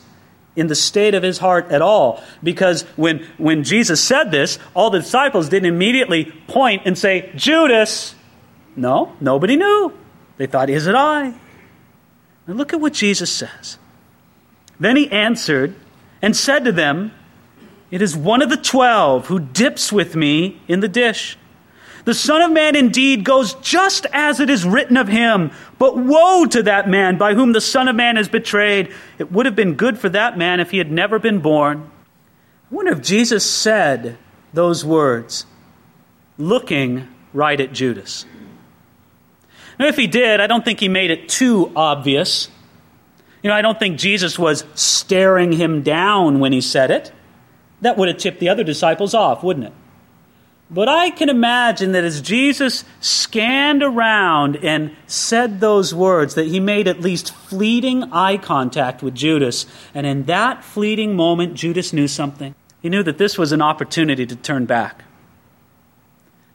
in 0.58 0.66
the 0.66 0.74
state 0.74 1.14
of 1.14 1.22
his 1.22 1.38
heart 1.38 1.70
at 1.70 1.80
all. 1.80 2.22
Because 2.42 2.82
when, 2.96 3.24
when 3.38 3.62
Jesus 3.62 4.02
said 4.02 4.30
this, 4.30 4.58
all 4.74 4.90
the 4.90 4.98
disciples 4.98 5.48
didn't 5.48 5.72
immediately 5.72 6.24
point 6.48 6.82
and 6.84 6.98
say, 6.98 7.32
Judas. 7.36 8.14
No, 8.76 9.14
nobody 9.20 9.56
knew. 9.56 9.92
They 10.36 10.46
thought, 10.46 10.68
Is 10.68 10.86
it 10.86 10.94
I? 10.94 11.34
Now 12.46 12.54
look 12.54 12.72
at 12.72 12.80
what 12.80 12.92
Jesus 12.92 13.30
says. 13.30 13.78
Then 14.80 14.96
he 14.96 15.10
answered 15.10 15.74
and 16.20 16.36
said 16.36 16.64
to 16.64 16.72
them, 16.72 17.12
It 17.90 18.02
is 18.02 18.16
one 18.16 18.42
of 18.42 18.50
the 18.50 18.56
twelve 18.56 19.26
who 19.26 19.38
dips 19.38 19.92
with 19.92 20.16
me 20.16 20.60
in 20.66 20.80
the 20.80 20.88
dish. 20.88 21.36
The 22.08 22.14
Son 22.14 22.40
of 22.40 22.50
Man 22.50 22.74
indeed 22.74 23.22
goes 23.22 23.52
just 23.56 24.06
as 24.14 24.40
it 24.40 24.48
is 24.48 24.64
written 24.64 24.96
of 24.96 25.08
him. 25.08 25.50
But 25.78 25.94
woe 25.94 26.46
to 26.46 26.62
that 26.62 26.88
man 26.88 27.18
by 27.18 27.34
whom 27.34 27.52
the 27.52 27.60
Son 27.60 27.86
of 27.86 27.96
Man 27.96 28.16
is 28.16 28.30
betrayed. 28.30 28.94
It 29.18 29.30
would 29.30 29.44
have 29.44 29.54
been 29.54 29.74
good 29.74 29.98
for 29.98 30.08
that 30.08 30.38
man 30.38 30.58
if 30.58 30.70
he 30.70 30.78
had 30.78 30.90
never 30.90 31.18
been 31.18 31.40
born. 31.40 31.90
I 32.72 32.74
wonder 32.74 32.92
if 32.92 33.02
Jesus 33.02 33.44
said 33.44 34.16
those 34.54 34.86
words 34.86 35.44
looking 36.38 37.06
right 37.34 37.60
at 37.60 37.74
Judas. 37.74 38.24
Now, 39.78 39.88
if 39.88 39.96
he 39.98 40.06
did, 40.06 40.40
I 40.40 40.46
don't 40.46 40.64
think 40.64 40.80
he 40.80 40.88
made 40.88 41.10
it 41.10 41.28
too 41.28 41.70
obvious. 41.76 42.48
You 43.42 43.50
know, 43.50 43.54
I 43.54 43.60
don't 43.60 43.78
think 43.78 43.98
Jesus 43.98 44.38
was 44.38 44.64
staring 44.74 45.52
him 45.52 45.82
down 45.82 46.40
when 46.40 46.54
he 46.54 46.62
said 46.62 46.90
it. 46.90 47.12
That 47.82 47.98
would 47.98 48.08
have 48.08 48.16
tipped 48.16 48.40
the 48.40 48.48
other 48.48 48.64
disciples 48.64 49.12
off, 49.12 49.42
wouldn't 49.42 49.66
it? 49.66 49.72
But 50.70 50.88
I 50.88 51.10
can 51.10 51.30
imagine 51.30 51.92
that 51.92 52.04
as 52.04 52.20
Jesus 52.20 52.84
scanned 53.00 53.82
around 53.82 54.56
and 54.56 54.94
said 55.06 55.60
those 55.60 55.94
words, 55.94 56.34
that 56.34 56.46
he 56.46 56.60
made 56.60 56.86
at 56.86 57.00
least 57.00 57.34
fleeting 57.34 58.12
eye 58.12 58.36
contact 58.36 59.02
with 59.02 59.14
Judas. 59.14 59.64
And 59.94 60.06
in 60.06 60.24
that 60.24 60.62
fleeting 60.62 61.16
moment, 61.16 61.54
Judas 61.54 61.94
knew 61.94 62.06
something. 62.06 62.54
He 62.82 62.90
knew 62.90 63.02
that 63.02 63.16
this 63.16 63.38
was 63.38 63.52
an 63.52 63.62
opportunity 63.62 64.26
to 64.26 64.36
turn 64.36 64.66
back. 64.66 65.04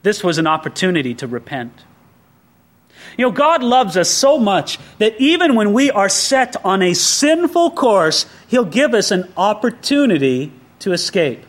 This 0.04 0.24
was 0.24 0.38
an 0.38 0.46
opportunity 0.46 1.16
to 1.16 1.28
repent. 1.28 1.84
You 3.18 3.26
know, 3.26 3.32
God 3.32 3.64
loves 3.64 3.98
us 3.98 4.10
so 4.10 4.38
much 4.38 4.78
that 5.00 5.20
even 5.20 5.56
when 5.56 5.74
we 5.74 5.90
are 5.90 6.10
set 6.10 6.56
on 6.64 6.82
a 6.82 6.94
sinful 6.94 7.72
course, 7.72 8.28
He'll 8.48 8.64
give 8.64 8.94
us 8.94 9.10
an 9.10 9.32
opportunity 9.36 10.52
to 10.80 10.94
escape. 10.94 11.44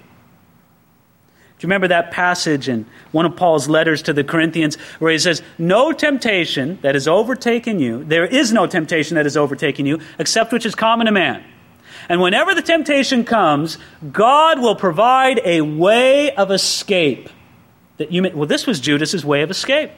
You 1.65 1.69
remember 1.69 1.89
that 1.89 2.11
passage 2.11 2.69
in 2.69 2.85
one 3.11 3.25
of 3.25 3.37
Paul's 3.37 3.71
letters 3.71 4.03
to 4.03 4.13
the 4.13 4.23
Corinthians 4.23 4.77
where 4.99 5.11
he 5.11 5.19
says, 5.19 5.41
No 5.57 5.93
temptation 5.93 6.79
that 6.83 6.95
has 6.95 7.09
overtaken 7.09 7.79
you, 7.79 8.05
there 8.05 8.27
is 8.27 8.53
no 8.53 8.67
temptation 8.67 9.15
that 9.15 9.25
has 9.25 9.35
overtaken 9.35 9.87
you, 9.87 10.01
except 10.19 10.53
which 10.53 10.67
is 10.67 10.75
common 10.75 11.07
to 11.07 11.13
man. 11.13 11.43
And 12.11 12.21
whenever 12.21 12.55
the 12.55 12.61
temptation 12.61 13.25
comes, 13.25 13.79
God 14.13 14.61
will 14.61 14.77
provide 14.77 15.41
a 15.43 15.63
way 15.63 16.35
of 16.35 16.51
escape. 16.51 17.31
That 17.97 18.13
you 18.13 18.21
may, 18.21 18.35
well, 18.35 18.47
this 18.47 18.67
was 18.67 18.79
Judas's 18.79 19.25
way 19.25 19.41
of 19.41 19.51
escape. 19.51 19.91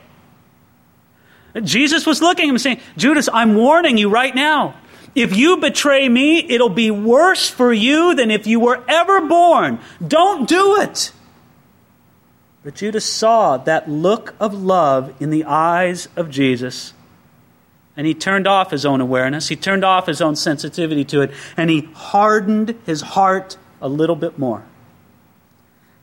Jesus 1.65 2.07
was 2.07 2.23
looking 2.23 2.45
at 2.45 2.51
him 2.51 2.59
saying, 2.59 2.81
Judas, 2.97 3.29
I'm 3.33 3.57
warning 3.57 3.99
you 3.99 4.09
right 4.09 4.37
now. 4.37 4.77
If 5.17 5.35
you 5.35 5.57
betray 5.57 6.09
me, 6.09 6.49
it'll 6.49 6.69
be 6.69 6.93
worse 6.93 7.51
for 7.51 7.73
you 7.73 8.15
than 8.15 8.31
if 8.31 8.47
you 8.47 8.61
were 8.61 8.85
ever 8.87 9.23
born. 9.23 9.81
Don't 10.07 10.49
do 10.49 10.81
it. 10.83 11.11
But 12.67 12.75
Judas 12.75 13.05
saw 13.05 13.59
that 13.59 13.89
look 13.89 14.35
of 14.41 14.53
love 14.53 15.15
in 15.23 15.31
the 15.31 15.45
eyes 15.45 16.09
of 16.17 16.31
Jesus. 16.31 16.95
And 17.97 18.09
he 18.09 18.13
turned 18.13 18.49
off 18.49 18.73
his 18.73 18.85
own 18.85 19.01
awareness. 19.01 19.47
He 19.47 19.55
turned 19.55 19.85
off 19.85 20.09
his 20.09 20.21
own 20.21 20.35
sensitivity 20.35 21.05
to 21.05 21.21
it. 21.21 21.31
And 21.57 21.71
he 21.71 21.83
hardened 21.95 22.77
his 22.85 23.03
heart 23.03 23.57
a 23.81 23.89
little 23.89 24.17
bit 24.17 24.37
more. 24.37 24.65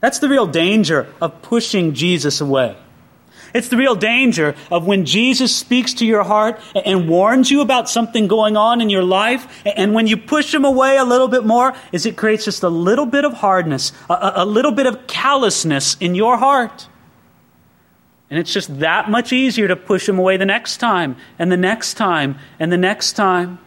That's 0.00 0.20
the 0.20 0.28
real 0.30 0.46
danger 0.46 1.12
of 1.20 1.42
pushing 1.42 1.92
Jesus 1.92 2.40
away. 2.40 2.78
It's 3.54 3.68
the 3.68 3.76
real 3.76 3.94
danger 3.94 4.56
of 4.70 4.86
when 4.86 5.04
Jesus 5.04 5.54
speaks 5.54 5.94
to 5.94 6.06
your 6.06 6.24
heart 6.24 6.60
and 6.74 7.08
warns 7.08 7.50
you 7.50 7.60
about 7.60 7.88
something 7.88 8.26
going 8.26 8.56
on 8.56 8.80
in 8.80 8.90
your 8.90 9.04
life, 9.04 9.62
and 9.64 9.94
when 9.94 10.06
you 10.06 10.16
push 10.16 10.52
him 10.52 10.64
away 10.64 10.96
a 10.96 11.04
little 11.04 11.28
bit 11.28 11.44
more, 11.44 11.72
is 11.92 12.04
it 12.04 12.16
creates 12.16 12.44
just 12.44 12.62
a 12.62 12.68
little 12.68 13.06
bit 13.06 13.24
of 13.24 13.34
hardness, 13.34 13.92
a, 14.10 14.32
a 14.36 14.44
little 14.44 14.72
bit 14.72 14.86
of 14.86 15.06
callousness 15.06 15.96
in 16.00 16.14
your 16.14 16.36
heart. 16.36 16.88
And 18.28 18.38
it's 18.40 18.52
just 18.52 18.80
that 18.80 19.08
much 19.08 19.32
easier 19.32 19.68
to 19.68 19.76
push 19.76 20.08
him 20.08 20.18
away 20.18 20.36
the 20.36 20.46
next 20.46 20.78
time, 20.78 21.16
and 21.38 21.52
the 21.52 21.56
next 21.56 21.94
time, 21.94 22.38
and 22.58 22.72
the 22.72 22.78
next 22.78 23.12
time. 23.12 23.60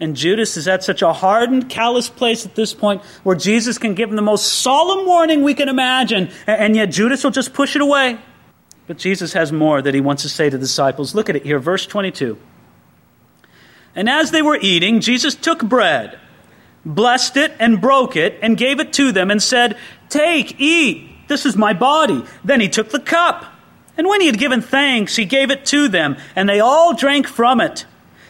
And 0.00 0.14
Judas 0.14 0.56
is 0.56 0.68
at 0.68 0.84
such 0.84 1.02
a 1.02 1.12
hardened, 1.12 1.68
callous 1.68 2.08
place 2.08 2.46
at 2.46 2.54
this 2.54 2.72
point 2.72 3.02
where 3.24 3.34
Jesus 3.34 3.78
can 3.78 3.94
give 3.94 4.10
him 4.10 4.16
the 4.16 4.22
most 4.22 4.46
solemn 4.46 5.06
warning 5.06 5.42
we 5.42 5.54
can 5.54 5.68
imagine, 5.68 6.30
and 6.46 6.76
yet 6.76 6.86
Judas 6.86 7.24
will 7.24 7.32
just 7.32 7.52
push 7.52 7.74
it 7.74 7.82
away. 7.82 8.18
But 8.86 8.98
Jesus 8.98 9.32
has 9.32 9.52
more 9.52 9.82
that 9.82 9.94
he 9.94 10.00
wants 10.00 10.22
to 10.22 10.28
say 10.28 10.48
to 10.48 10.56
the 10.56 10.62
disciples. 10.62 11.14
Look 11.14 11.28
at 11.28 11.36
it 11.36 11.42
here, 11.42 11.58
verse 11.58 11.84
22. 11.84 12.38
And 13.94 14.08
as 14.08 14.30
they 14.30 14.42
were 14.42 14.58
eating, 14.60 15.00
Jesus 15.00 15.34
took 15.34 15.64
bread, 15.64 16.18
blessed 16.86 17.36
it, 17.36 17.52
and 17.58 17.80
broke 17.80 18.14
it, 18.14 18.38
and 18.40 18.56
gave 18.56 18.78
it 18.78 18.92
to 18.94 19.10
them, 19.10 19.30
and 19.30 19.42
said, 19.42 19.76
Take, 20.08 20.60
eat, 20.60 21.10
this 21.26 21.44
is 21.44 21.56
my 21.56 21.72
body. 21.72 22.24
Then 22.44 22.60
he 22.60 22.68
took 22.68 22.90
the 22.90 23.00
cup. 23.00 23.44
And 23.96 24.06
when 24.06 24.20
he 24.20 24.28
had 24.28 24.38
given 24.38 24.62
thanks, 24.62 25.16
he 25.16 25.24
gave 25.24 25.50
it 25.50 25.66
to 25.66 25.88
them, 25.88 26.16
and 26.36 26.48
they 26.48 26.60
all 26.60 26.94
drank 26.94 27.26
from 27.26 27.60
it. 27.60 27.84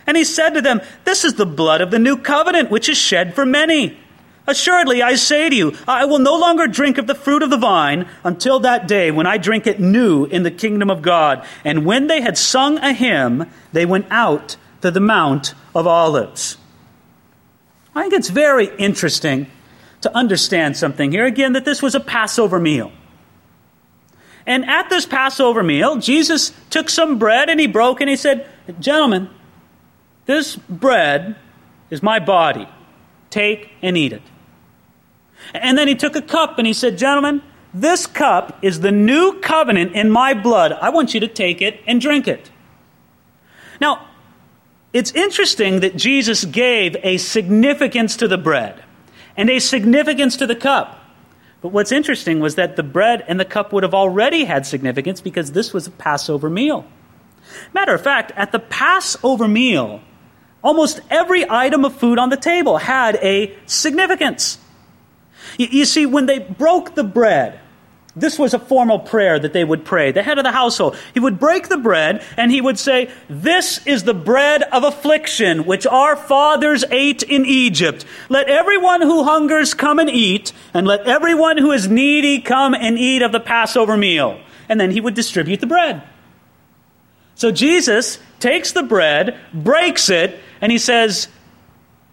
And 0.08 0.16
he 0.16 0.24
said 0.24 0.54
to 0.54 0.62
them, 0.62 0.80
This 1.04 1.22
is 1.22 1.34
the 1.34 1.44
blood 1.44 1.82
of 1.82 1.90
the 1.90 1.98
new 1.98 2.16
covenant, 2.16 2.70
which 2.70 2.88
is 2.88 2.96
shed 2.96 3.34
for 3.34 3.44
many. 3.44 3.98
Assuredly, 4.46 5.02
I 5.02 5.16
say 5.16 5.50
to 5.50 5.54
you, 5.54 5.76
I 5.86 6.06
will 6.06 6.18
no 6.18 6.34
longer 6.34 6.66
drink 6.66 6.96
of 6.96 7.06
the 7.06 7.14
fruit 7.14 7.42
of 7.42 7.50
the 7.50 7.58
vine 7.58 8.08
until 8.24 8.58
that 8.60 8.88
day 8.88 9.10
when 9.10 9.26
I 9.26 9.36
drink 9.36 9.66
it 9.66 9.78
new 9.78 10.24
in 10.24 10.44
the 10.44 10.50
kingdom 10.50 10.88
of 10.88 11.02
God. 11.02 11.46
And 11.62 11.84
when 11.84 12.06
they 12.06 12.22
had 12.22 12.38
sung 12.38 12.78
a 12.78 12.94
hymn, 12.94 13.50
they 13.74 13.84
went 13.84 14.06
out 14.08 14.56
to 14.80 14.90
the 14.90 14.98
Mount 14.98 15.52
of 15.74 15.86
Olives. 15.86 16.56
I 17.94 18.00
think 18.00 18.14
it's 18.14 18.30
very 18.30 18.74
interesting 18.78 19.46
to 20.00 20.16
understand 20.16 20.78
something 20.78 21.12
here 21.12 21.26
again 21.26 21.52
that 21.52 21.66
this 21.66 21.82
was 21.82 21.94
a 21.94 22.00
Passover 22.00 22.58
meal. 22.58 22.92
And 24.46 24.64
at 24.64 24.88
this 24.88 25.04
Passover 25.04 25.62
meal, 25.62 25.96
Jesus 25.96 26.52
took 26.70 26.88
some 26.88 27.18
bread 27.18 27.50
and 27.50 27.60
he 27.60 27.66
broke 27.66 28.00
and 28.00 28.08
he 28.08 28.16
said, 28.16 28.46
Gentlemen, 28.80 29.28
this 30.28 30.56
bread 30.56 31.36
is 31.88 32.02
my 32.02 32.18
body. 32.18 32.68
Take 33.30 33.70
and 33.80 33.96
eat 33.96 34.12
it. 34.12 34.22
And 35.54 35.78
then 35.78 35.88
he 35.88 35.94
took 35.94 36.16
a 36.16 36.22
cup 36.22 36.58
and 36.58 36.66
he 36.66 36.74
said, 36.74 36.98
Gentlemen, 36.98 37.42
this 37.72 38.06
cup 38.06 38.58
is 38.62 38.80
the 38.80 38.92
new 38.92 39.40
covenant 39.40 39.92
in 39.92 40.10
my 40.10 40.34
blood. 40.34 40.72
I 40.72 40.90
want 40.90 41.14
you 41.14 41.20
to 41.20 41.28
take 41.28 41.62
it 41.62 41.80
and 41.86 41.98
drink 41.98 42.28
it. 42.28 42.50
Now, 43.80 44.06
it's 44.92 45.12
interesting 45.12 45.80
that 45.80 45.96
Jesus 45.96 46.44
gave 46.44 46.94
a 47.02 47.16
significance 47.16 48.14
to 48.18 48.28
the 48.28 48.38
bread 48.38 48.84
and 49.34 49.48
a 49.48 49.58
significance 49.60 50.36
to 50.36 50.46
the 50.46 50.56
cup. 50.56 51.02
But 51.62 51.68
what's 51.68 51.90
interesting 51.90 52.40
was 52.40 52.56
that 52.56 52.76
the 52.76 52.82
bread 52.82 53.24
and 53.26 53.40
the 53.40 53.46
cup 53.46 53.72
would 53.72 53.82
have 53.82 53.94
already 53.94 54.44
had 54.44 54.66
significance 54.66 55.22
because 55.22 55.52
this 55.52 55.72
was 55.72 55.86
a 55.86 55.90
Passover 55.90 56.50
meal. 56.50 56.84
Matter 57.72 57.94
of 57.94 58.02
fact, 58.02 58.30
at 58.36 58.52
the 58.52 58.58
Passover 58.58 59.48
meal, 59.48 60.02
almost 60.62 61.00
every 61.10 61.48
item 61.48 61.84
of 61.84 61.96
food 61.96 62.18
on 62.18 62.30
the 62.30 62.36
table 62.36 62.78
had 62.78 63.16
a 63.16 63.56
significance. 63.66 64.58
You, 65.56 65.68
you 65.70 65.84
see, 65.84 66.06
when 66.06 66.26
they 66.26 66.38
broke 66.38 66.94
the 66.94 67.04
bread, 67.04 67.60
this 68.20 68.38
was 68.38 68.54
a 68.54 68.58
formal 68.58 68.98
prayer 68.98 69.38
that 69.38 69.52
they 69.52 69.64
would 69.64 69.84
pray. 69.84 70.12
The 70.12 70.22
head 70.22 70.38
of 70.38 70.44
the 70.44 70.52
household, 70.52 70.96
he 71.14 71.20
would 71.20 71.38
break 71.38 71.68
the 71.68 71.76
bread 71.76 72.24
and 72.36 72.50
he 72.50 72.60
would 72.60 72.78
say, 72.78 73.10
This 73.28 73.86
is 73.86 74.04
the 74.04 74.14
bread 74.14 74.62
of 74.62 74.82
affliction 74.82 75.64
which 75.64 75.86
our 75.86 76.16
fathers 76.16 76.84
ate 76.90 77.22
in 77.22 77.46
Egypt. 77.46 78.04
Let 78.28 78.48
everyone 78.48 79.02
who 79.02 79.24
hungers 79.24 79.74
come 79.74 79.98
and 79.98 80.10
eat, 80.10 80.52
and 80.74 80.86
let 80.86 81.06
everyone 81.06 81.58
who 81.58 81.70
is 81.72 81.88
needy 81.88 82.40
come 82.40 82.74
and 82.74 82.98
eat 82.98 83.22
of 83.22 83.32
the 83.32 83.40
Passover 83.40 83.96
meal. 83.96 84.40
And 84.68 84.80
then 84.80 84.90
he 84.90 85.00
would 85.00 85.14
distribute 85.14 85.60
the 85.60 85.66
bread. 85.66 86.02
So 87.34 87.52
Jesus 87.52 88.18
takes 88.40 88.72
the 88.72 88.82
bread, 88.82 89.38
breaks 89.52 90.10
it, 90.10 90.38
and 90.60 90.72
he 90.72 90.78
says, 90.78 91.28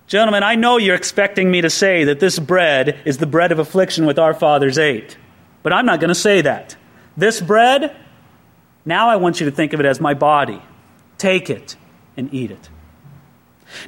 Gentlemen, 0.07 0.43
I 0.43 0.55
know 0.55 0.77
you're 0.77 0.95
expecting 0.95 1.49
me 1.49 1.61
to 1.61 1.69
say 1.69 2.03
that 2.03 2.19
this 2.19 2.37
bread 2.37 2.99
is 3.05 3.17
the 3.17 3.25
bread 3.25 3.51
of 3.51 3.57
affliction 3.57 4.05
with 4.05 4.19
our 4.19 4.35
fathers 4.35 4.77
ate, 4.77 5.17
but 5.63 5.73
I'm 5.73 5.85
not 5.85 5.99
going 5.99 6.09
to 6.09 6.15
say 6.15 6.41
that. 6.41 6.75
This 7.17 7.41
bread 7.41 7.95
Now 8.85 9.09
I 9.09 9.15
want 9.15 9.39
you 9.39 9.49
to 9.49 9.51
think 9.51 9.73
of 9.73 9.79
it 9.79 9.85
as 9.85 9.99
my 9.99 10.13
body. 10.13 10.61
Take 11.17 11.49
it 11.49 11.75
and 12.15 12.31
eat 12.33 12.51
it. 12.51 12.69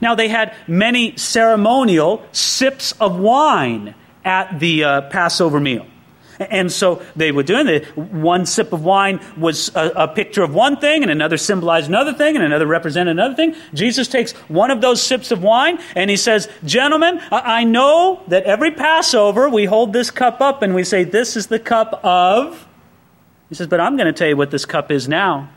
Now, 0.01 0.15
they 0.15 0.27
had 0.27 0.55
many 0.67 1.15
ceremonial 1.17 2.25
sips 2.31 2.93
of 2.93 3.19
wine 3.19 3.93
at 4.25 4.59
the 4.59 4.83
uh, 4.83 5.01
Passover 5.09 5.59
meal. 5.59 5.85
And 6.39 6.71
so 6.71 7.01
they 7.15 7.31
were 7.31 7.43
doing 7.43 7.67
it. 7.67 7.85
One 7.97 8.45
sip 8.45 8.73
of 8.73 8.83
wine 8.83 9.19
was 9.37 9.75
a, 9.75 9.91
a, 9.95 10.07
picture 10.07 10.43
of 10.43 10.53
one 10.53 10.77
thing, 10.77 11.01
and 11.01 11.11
another 11.11 11.37
symbolized 11.37 11.87
another 11.87 12.13
thing, 12.13 12.35
and 12.35 12.45
another 12.45 12.67
represented 12.67 13.11
another 13.11 13.35
thing. 13.35 13.55
Jesus 13.73 14.07
takes 14.07 14.33
one 14.47 14.71
of 14.71 14.81
those 14.81 15.01
sips 15.01 15.31
of 15.31 15.41
wine, 15.41 15.79
and 15.95 16.09
he 16.09 16.17
says, 16.17 16.47
Gentlemen, 16.63 17.19
I, 17.31 17.61
I 17.61 17.63
know 17.63 18.21
that 18.27 18.43
every 18.43 18.71
Passover 18.71 19.49
we 19.49 19.65
hold 19.65 19.93
this 19.93 20.11
cup 20.11 20.41
up 20.41 20.61
and 20.61 20.75
we 20.75 20.83
say, 20.83 21.03
This 21.03 21.35
is 21.35 21.47
the 21.47 21.59
cup 21.59 21.99
of. 22.03 22.67
He 23.49 23.55
says, 23.55 23.67
But 23.67 23.79
I'm 23.79 23.97
going 23.97 24.07
to 24.07 24.17
tell 24.17 24.27
you 24.27 24.37
what 24.37 24.51
this 24.51 24.65
cup 24.65 24.91
is 24.91 25.07
now. 25.07 25.49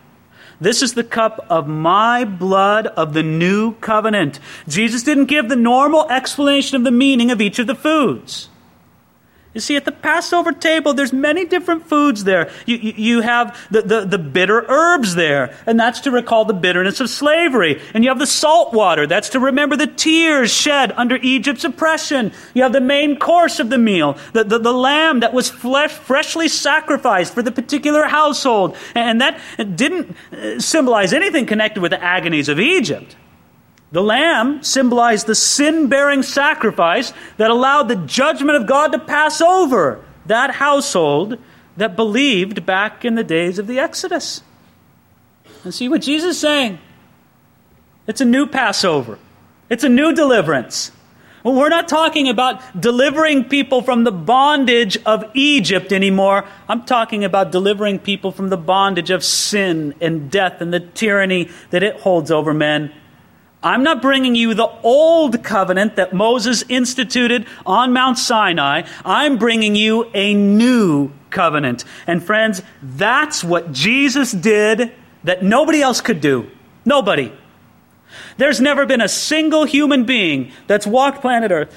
This 0.60 0.82
is 0.82 0.92
the 0.92 1.04
cup 1.04 1.46
of 1.48 1.66
my 1.66 2.24
blood 2.24 2.86
of 2.86 3.14
the 3.14 3.22
new 3.22 3.74
covenant. 3.76 4.38
Jesus 4.68 5.02
didn't 5.02 5.26
give 5.26 5.48
the 5.48 5.56
normal 5.56 6.08
explanation 6.10 6.76
of 6.76 6.84
the 6.84 6.90
meaning 6.90 7.30
of 7.30 7.40
each 7.40 7.58
of 7.58 7.66
the 7.66 7.74
foods. 7.74 8.50
You 9.52 9.60
see, 9.60 9.74
at 9.74 9.84
the 9.84 9.90
Passover 9.90 10.52
table, 10.52 10.94
there's 10.94 11.12
many 11.12 11.44
different 11.44 11.88
foods 11.88 12.22
there. 12.22 12.50
You, 12.66 12.76
you, 12.76 12.92
you, 12.96 13.20
have 13.20 13.58
the, 13.68 13.82
the, 13.82 14.04
the 14.04 14.18
bitter 14.18 14.64
herbs 14.68 15.16
there, 15.16 15.56
and 15.66 15.78
that's 15.78 16.00
to 16.00 16.12
recall 16.12 16.44
the 16.44 16.54
bitterness 16.54 17.00
of 17.00 17.10
slavery. 17.10 17.82
And 17.92 18.04
you 18.04 18.10
have 18.10 18.20
the 18.20 18.28
salt 18.28 18.72
water, 18.72 19.08
that's 19.08 19.30
to 19.30 19.40
remember 19.40 19.74
the 19.74 19.88
tears 19.88 20.52
shed 20.52 20.92
under 20.92 21.16
Egypt's 21.16 21.64
oppression. 21.64 22.30
You 22.54 22.62
have 22.62 22.72
the 22.72 22.80
main 22.80 23.18
course 23.18 23.58
of 23.58 23.70
the 23.70 23.78
meal, 23.78 24.16
the, 24.34 24.44
the, 24.44 24.58
the 24.60 24.72
lamb 24.72 25.20
that 25.20 25.32
was 25.32 25.50
flesh, 25.50 25.90
freshly 25.90 26.46
sacrificed 26.46 27.34
for 27.34 27.42
the 27.42 27.50
particular 27.50 28.04
household. 28.04 28.76
And 28.94 29.20
that 29.20 29.40
didn't 29.74 30.14
uh, 30.32 30.60
symbolize 30.60 31.12
anything 31.12 31.46
connected 31.46 31.80
with 31.80 31.90
the 31.90 32.00
agonies 32.00 32.48
of 32.48 32.60
Egypt. 32.60 33.16
The 33.92 34.02
lamb 34.02 34.62
symbolized 34.62 35.26
the 35.26 35.34
sin 35.34 35.88
bearing 35.88 36.22
sacrifice 36.22 37.12
that 37.38 37.50
allowed 37.50 37.88
the 37.88 37.96
judgment 37.96 38.56
of 38.56 38.68
God 38.68 38.92
to 38.92 38.98
pass 38.98 39.40
over 39.40 40.04
that 40.26 40.52
household 40.52 41.38
that 41.76 41.96
believed 41.96 42.64
back 42.64 43.04
in 43.04 43.16
the 43.16 43.24
days 43.24 43.58
of 43.58 43.66
the 43.66 43.80
Exodus. 43.80 44.42
And 45.64 45.74
see 45.74 45.88
what 45.88 46.02
Jesus 46.02 46.36
is 46.36 46.40
saying? 46.40 46.78
It's 48.06 48.20
a 48.20 48.24
new 48.24 48.46
Passover, 48.46 49.18
it's 49.68 49.84
a 49.84 49.88
new 49.88 50.14
deliverance. 50.14 50.92
Well, 51.42 51.54
we're 51.54 51.70
not 51.70 51.88
talking 51.88 52.28
about 52.28 52.78
delivering 52.78 53.44
people 53.44 53.80
from 53.80 54.04
the 54.04 54.12
bondage 54.12 54.98
of 55.06 55.24
Egypt 55.32 55.90
anymore. 55.90 56.44
I'm 56.68 56.84
talking 56.84 57.24
about 57.24 57.50
delivering 57.50 57.98
people 57.98 58.30
from 58.30 58.50
the 58.50 58.58
bondage 58.58 59.08
of 59.08 59.24
sin 59.24 59.94
and 60.02 60.30
death 60.30 60.60
and 60.60 60.70
the 60.70 60.80
tyranny 60.80 61.48
that 61.70 61.82
it 61.82 62.00
holds 62.00 62.30
over 62.30 62.52
men 62.52 62.92
I'm 63.62 63.82
not 63.82 64.00
bringing 64.00 64.34
you 64.34 64.54
the 64.54 64.70
old 64.82 65.44
covenant 65.44 65.96
that 65.96 66.14
Moses 66.14 66.64
instituted 66.68 67.46
on 67.66 67.92
Mount 67.92 68.18
Sinai. 68.18 68.82
I'm 69.04 69.36
bringing 69.36 69.76
you 69.76 70.10
a 70.14 70.32
new 70.32 71.12
covenant. 71.28 71.84
And 72.06 72.22
friends, 72.22 72.62
that's 72.82 73.44
what 73.44 73.72
Jesus 73.72 74.32
did 74.32 74.92
that 75.24 75.42
nobody 75.42 75.82
else 75.82 76.00
could 76.00 76.20
do. 76.20 76.50
Nobody. 76.84 77.32
There's 78.38 78.60
never 78.60 78.86
been 78.86 79.02
a 79.02 79.08
single 79.08 79.64
human 79.64 80.04
being 80.04 80.52
that's 80.66 80.86
walked 80.86 81.20
planet 81.20 81.50
Earth 81.50 81.74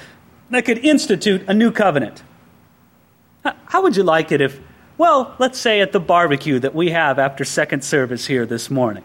that 0.50 0.64
could 0.64 0.78
institute 0.78 1.44
a 1.46 1.54
new 1.54 1.70
covenant. 1.70 2.22
How 3.66 3.82
would 3.82 3.96
you 3.96 4.02
like 4.02 4.32
it 4.32 4.40
if, 4.40 4.58
well, 4.96 5.34
let's 5.38 5.58
say 5.58 5.80
at 5.82 5.92
the 5.92 6.00
barbecue 6.00 6.58
that 6.60 6.74
we 6.74 6.90
have 6.90 7.18
after 7.18 7.44
second 7.44 7.84
service 7.84 8.26
here 8.26 8.46
this 8.46 8.70
morning, 8.70 9.04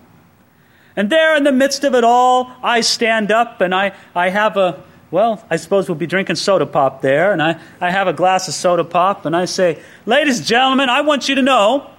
and 0.99 1.09
there 1.09 1.33
in 1.37 1.45
the 1.45 1.53
midst 1.53 1.85
of 1.85 1.95
it 1.95 2.03
all, 2.03 2.51
I 2.61 2.81
stand 2.81 3.31
up 3.31 3.61
and 3.61 3.73
I, 3.73 3.93
I 4.13 4.31
have 4.31 4.57
a, 4.57 4.83
well, 5.11 5.41
I 5.49 5.55
suppose 5.55 5.87
we'll 5.87 5.95
be 5.95 6.07
drinking 6.07 6.35
soda 6.35 6.65
pop 6.65 7.01
there. 7.01 7.31
And 7.31 7.41
I, 7.41 7.57
I 7.79 7.89
have 7.89 8.09
a 8.09 8.11
glass 8.11 8.49
of 8.49 8.53
soda 8.53 8.83
pop 8.83 9.23
and 9.25 9.33
I 9.33 9.45
say, 9.45 9.81
Ladies 10.05 10.39
and 10.39 10.47
gentlemen, 10.47 10.89
I 10.89 10.99
want 10.99 11.29
you 11.29 11.35
to 11.35 11.41
know 11.41 11.89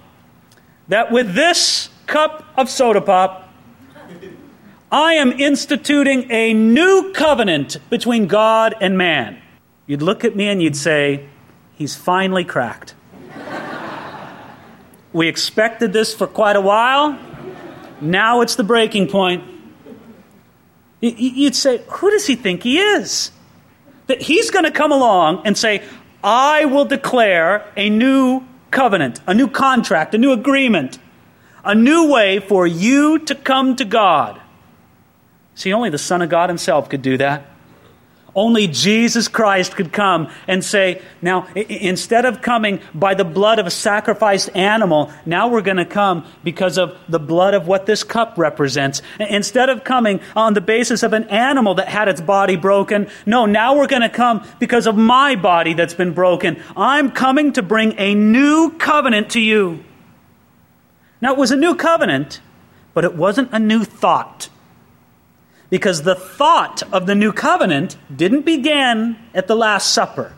that 0.87 1.11
with 1.11 1.33
this 1.33 1.89
cup 2.05 2.45
of 2.55 2.69
soda 2.69 3.01
pop, 3.01 3.51
I 4.91 5.13
am 5.13 5.31
instituting 5.31 6.29
a 6.29 6.53
new 6.53 7.11
covenant 7.11 7.77
between 7.89 8.27
God 8.27 8.75
and 8.81 8.99
man. 8.99 9.41
You'd 9.87 10.03
look 10.03 10.23
at 10.23 10.35
me 10.35 10.47
and 10.47 10.61
you'd 10.61 10.75
say, 10.75 11.25
He's 11.73 11.95
finally 11.95 12.45
cracked. 12.45 12.93
we 15.11 15.27
expected 15.27 15.91
this 15.91 16.13
for 16.13 16.27
quite 16.27 16.55
a 16.55 16.61
while. 16.61 17.17
Now 18.01 18.41
it's 18.41 18.55
the 18.55 18.63
breaking 18.63 19.07
point. 19.07 19.43
You'd 20.99 21.55
say, 21.55 21.81
who 21.87 22.11
does 22.11 22.27
he 22.27 22.35
think 22.35 22.63
he 22.63 22.77
is? 22.77 23.31
That 24.07 24.21
he's 24.21 24.51
going 24.51 24.65
to 24.65 24.71
come 24.71 24.91
along 24.91 25.43
and 25.45 25.57
say, 25.57 25.83
I 26.23 26.65
will 26.65 26.85
declare 26.85 27.71
a 27.75 27.89
new 27.89 28.43
covenant, 28.69 29.19
a 29.25 29.33
new 29.33 29.47
contract, 29.47 30.13
a 30.13 30.17
new 30.17 30.31
agreement, 30.31 30.99
a 31.63 31.73
new 31.73 32.11
way 32.11 32.39
for 32.39 32.67
you 32.67 33.19
to 33.19 33.35
come 33.35 33.75
to 33.77 33.85
God. 33.85 34.39
See, 35.55 35.73
only 35.73 35.89
the 35.89 35.97
Son 35.97 36.21
of 36.21 36.29
God 36.29 36.49
Himself 36.49 36.89
could 36.89 37.01
do 37.01 37.17
that. 37.17 37.45
Only 38.33 38.67
Jesus 38.67 39.27
Christ 39.27 39.75
could 39.75 39.91
come 39.91 40.31
and 40.47 40.63
say, 40.63 41.01
now, 41.21 41.47
instead 41.53 42.23
of 42.23 42.41
coming 42.41 42.79
by 42.93 43.13
the 43.13 43.25
blood 43.25 43.59
of 43.59 43.67
a 43.67 43.71
sacrificed 43.71 44.55
animal, 44.55 45.11
now 45.25 45.49
we're 45.49 45.61
going 45.61 45.77
to 45.77 45.85
come 45.85 46.25
because 46.41 46.77
of 46.77 46.97
the 47.09 47.19
blood 47.19 47.53
of 47.53 47.67
what 47.67 47.85
this 47.85 48.05
cup 48.05 48.37
represents. 48.37 49.01
Instead 49.19 49.69
of 49.69 49.83
coming 49.83 50.21
on 50.33 50.53
the 50.53 50.61
basis 50.61 51.03
of 51.03 51.11
an 51.11 51.25
animal 51.25 51.75
that 51.75 51.89
had 51.89 52.07
its 52.07 52.21
body 52.21 52.55
broken, 52.55 53.09
no, 53.25 53.45
now 53.45 53.75
we're 53.75 53.87
going 53.87 54.01
to 54.01 54.09
come 54.09 54.47
because 54.59 54.87
of 54.87 54.95
my 54.95 55.35
body 55.35 55.73
that's 55.73 55.93
been 55.93 56.13
broken. 56.13 56.63
I'm 56.77 57.11
coming 57.11 57.51
to 57.53 57.61
bring 57.61 57.95
a 57.97 58.15
new 58.15 58.71
covenant 58.79 59.31
to 59.31 59.41
you. 59.41 59.83
Now, 61.19 61.33
it 61.33 61.37
was 61.37 61.51
a 61.51 61.57
new 61.57 61.75
covenant, 61.75 62.39
but 62.93 63.03
it 63.03 63.13
wasn't 63.13 63.51
a 63.51 63.59
new 63.59 63.83
thought 63.83 64.47
because 65.71 66.03
the 66.03 66.13
thought 66.13 66.83
of 66.93 67.07
the 67.07 67.15
new 67.15 67.31
covenant 67.31 67.97
didn't 68.15 68.41
begin 68.41 69.17
at 69.33 69.47
the 69.47 69.55
Last 69.55 69.91
Supper. 69.91 70.33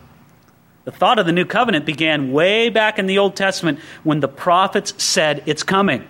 The 0.84 0.92
thought 0.92 1.18
of 1.18 1.26
the 1.26 1.32
new 1.32 1.44
covenant 1.44 1.84
began 1.84 2.32
way 2.32 2.70
back 2.70 2.98
in 2.98 3.06
the 3.06 3.18
Old 3.18 3.36
Testament 3.36 3.80
when 4.04 4.20
the 4.20 4.28
prophets 4.28 5.02
said 5.02 5.42
it's 5.44 5.62
coming. 5.62 6.06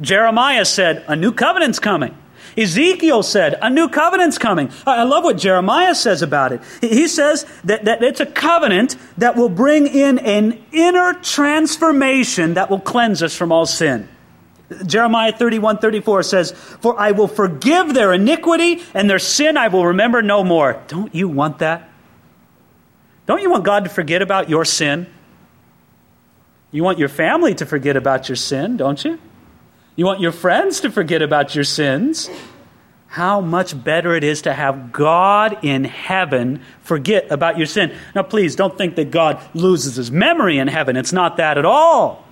Jeremiah 0.00 0.64
said, 0.64 1.04
A 1.08 1.16
new 1.16 1.32
covenant's 1.32 1.78
coming. 1.78 2.16
Ezekiel 2.56 3.22
said, 3.22 3.56
A 3.62 3.70
new 3.70 3.88
covenant's 3.88 4.36
coming. 4.36 4.70
I 4.86 5.04
love 5.04 5.24
what 5.24 5.38
Jeremiah 5.38 5.94
says 5.94 6.20
about 6.20 6.52
it. 6.52 6.60
He 6.80 7.08
says 7.08 7.46
that, 7.64 7.86
that 7.86 8.02
it's 8.02 8.20
a 8.20 8.26
covenant 8.26 8.96
that 9.16 9.36
will 9.36 9.48
bring 9.48 9.86
in 9.86 10.18
an 10.18 10.62
inner 10.70 11.14
transformation 11.14 12.54
that 12.54 12.68
will 12.68 12.80
cleanse 12.80 13.22
us 13.22 13.34
from 13.34 13.52
all 13.52 13.64
sin. 13.64 14.08
Jeremiah 14.84 15.32
31 15.32 15.78
34 15.78 16.22
says, 16.22 16.52
For 16.52 16.98
I 16.98 17.12
will 17.12 17.28
forgive 17.28 17.94
their 17.94 18.12
iniquity 18.12 18.82
and 18.92 19.08
their 19.08 19.18
sin 19.18 19.56
I 19.56 19.68
will 19.68 19.86
remember 19.86 20.22
no 20.22 20.44
more. 20.44 20.82
Don't 20.88 21.14
you 21.14 21.28
want 21.28 21.60
that? 21.60 21.88
Don't 23.26 23.42
you 23.42 23.50
want 23.50 23.64
God 23.64 23.84
to 23.84 23.90
forget 23.90 24.22
about 24.22 24.48
your 24.48 24.64
sin? 24.64 25.06
You 26.70 26.84
want 26.84 26.98
your 26.98 27.08
family 27.08 27.54
to 27.54 27.66
forget 27.66 27.96
about 27.96 28.28
your 28.28 28.36
sin, 28.36 28.76
don't 28.76 29.02
you? 29.04 29.18
You 29.96 30.04
want 30.04 30.20
your 30.20 30.32
friends 30.32 30.80
to 30.80 30.90
forget 30.90 31.22
about 31.22 31.54
your 31.54 31.64
sins. 31.64 32.28
How 33.08 33.40
much 33.40 33.82
better 33.82 34.14
it 34.14 34.22
is 34.22 34.42
to 34.42 34.52
have 34.52 34.92
God 34.92 35.64
in 35.64 35.84
heaven 35.84 36.62
forget 36.82 37.30
about 37.30 37.56
your 37.56 37.66
sin. 37.66 37.94
Now, 38.14 38.22
please 38.22 38.54
don't 38.54 38.76
think 38.76 38.96
that 38.96 39.10
God 39.10 39.40
loses 39.54 39.96
his 39.96 40.10
memory 40.10 40.58
in 40.58 40.68
heaven. 40.68 40.94
It's 40.94 41.12
not 41.12 41.38
that 41.38 41.56
at 41.56 41.64
all. 41.64 42.27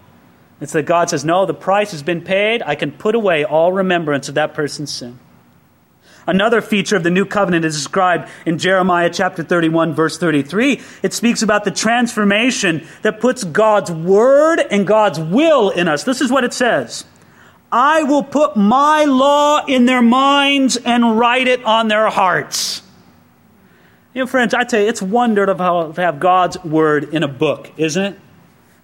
It's 0.61 0.73
that 0.73 0.85
God 0.85 1.11
says, 1.11 1.25
No, 1.25 1.47
the 1.47 1.55
price 1.55 1.91
has 1.91 2.03
been 2.03 2.23
paid. 2.23 2.63
I 2.63 2.75
can 2.75 2.93
put 2.93 3.15
away 3.15 3.45
all 3.45 3.73
remembrance 3.73 4.29
of 4.29 4.37
that 4.37 4.55
person's 4.55 4.93
sin. 4.93 5.19
Another 6.27 6.61
feature 6.61 6.97
of 6.97 7.05
the 7.05 7.11
new 7.11 7.25
covenant 7.25 7.65
is 7.65 7.77
described 7.77 8.29
in 8.45 8.59
Jeremiah 8.59 9.11
chapter 9.11 9.45
31, 9.45 9.95
verse 9.95 10.19
33. 10.19 10.81
It 11.03 11.13
speaks 11.13 11.43
about 11.43 11.65
the 11.65 11.71
transformation 11.71 12.85
that 13.03 13.21
puts 13.21 13.45
God's 13.45 13.93
word 13.93 14.59
and 14.59 14.87
God's 14.87 15.21
will 15.21 15.71
in 15.71 15.87
us. 15.87 16.03
This 16.03 16.21
is 16.21 16.31
what 16.31 16.43
it 16.43 16.53
says 16.53 17.05
I 17.71 18.03
will 18.03 18.25
put 18.25 18.57
my 18.57 19.05
law 19.05 19.65
in 19.67 19.87
their 19.87 20.03
minds 20.03 20.77
and 20.77 21.19
write 21.19 21.47
it 21.47 21.63
on 21.65 21.89
their 21.89 22.09
hearts. 22.09 22.83
You 24.13 24.23
know, 24.23 24.27
friends, 24.27 24.55
I 24.55 24.65
tell 24.65 24.81
you, 24.81 24.89
it's 24.89 25.03
wonderful 25.03 25.93
to 25.93 26.01
have 26.01 26.19
God's 26.19 26.63
word 26.65 27.15
in 27.15 27.23
a 27.23 27.29
book, 27.29 27.71
isn't 27.77 28.03
it? 28.03 28.19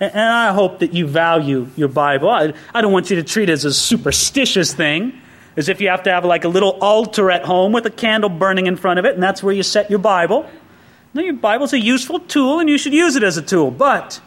And 0.00 0.18
I 0.18 0.52
hope 0.52 0.80
that 0.80 0.92
you 0.92 1.06
value 1.06 1.68
your 1.76 1.88
Bible. 1.88 2.28
I, 2.28 2.80
don't 2.80 2.92
want 2.92 3.10
you 3.10 3.16
to 3.16 3.22
treat 3.22 3.48
it 3.48 3.52
as 3.52 3.64
a 3.64 3.72
superstitious 3.72 4.74
thing, 4.74 5.12
as 5.56 5.68
if 5.68 5.80
you 5.80 5.88
have 5.90 6.02
to 6.04 6.10
have 6.10 6.24
like 6.24 6.44
a 6.44 6.48
little 6.48 6.76
altar 6.80 7.30
at 7.30 7.44
home 7.44 7.72
with 7.72 7.86
a 7.86 7.90
candle 7.90 8.30
burning 8.30 8.66
in 8.66 8.76
front 8.76 8.98
of 8.98 9.04
it, 9.04 9.14
and 9.14 9.22
that's 9.22 9.42
where 9.42 9.54
you 9.54 9.62
set 9.62 9.88
your 9.90 10.00
Bible. 10.00 10.48
No, 11.14 11.22
your 11.22 11.34
Bible's 11.34 11.72
a 11.72 11.78
useful 11.78 12.18
tool, 12.18 12.58
and 12.58 12.68
you 12.68 12.78
should 12.78 12.94
use 12.94 13.16
it 13.16 13.22
as 13.22 13.36
a 13.36 13.42
tool. 13.42 13.70
But 13.70 14.20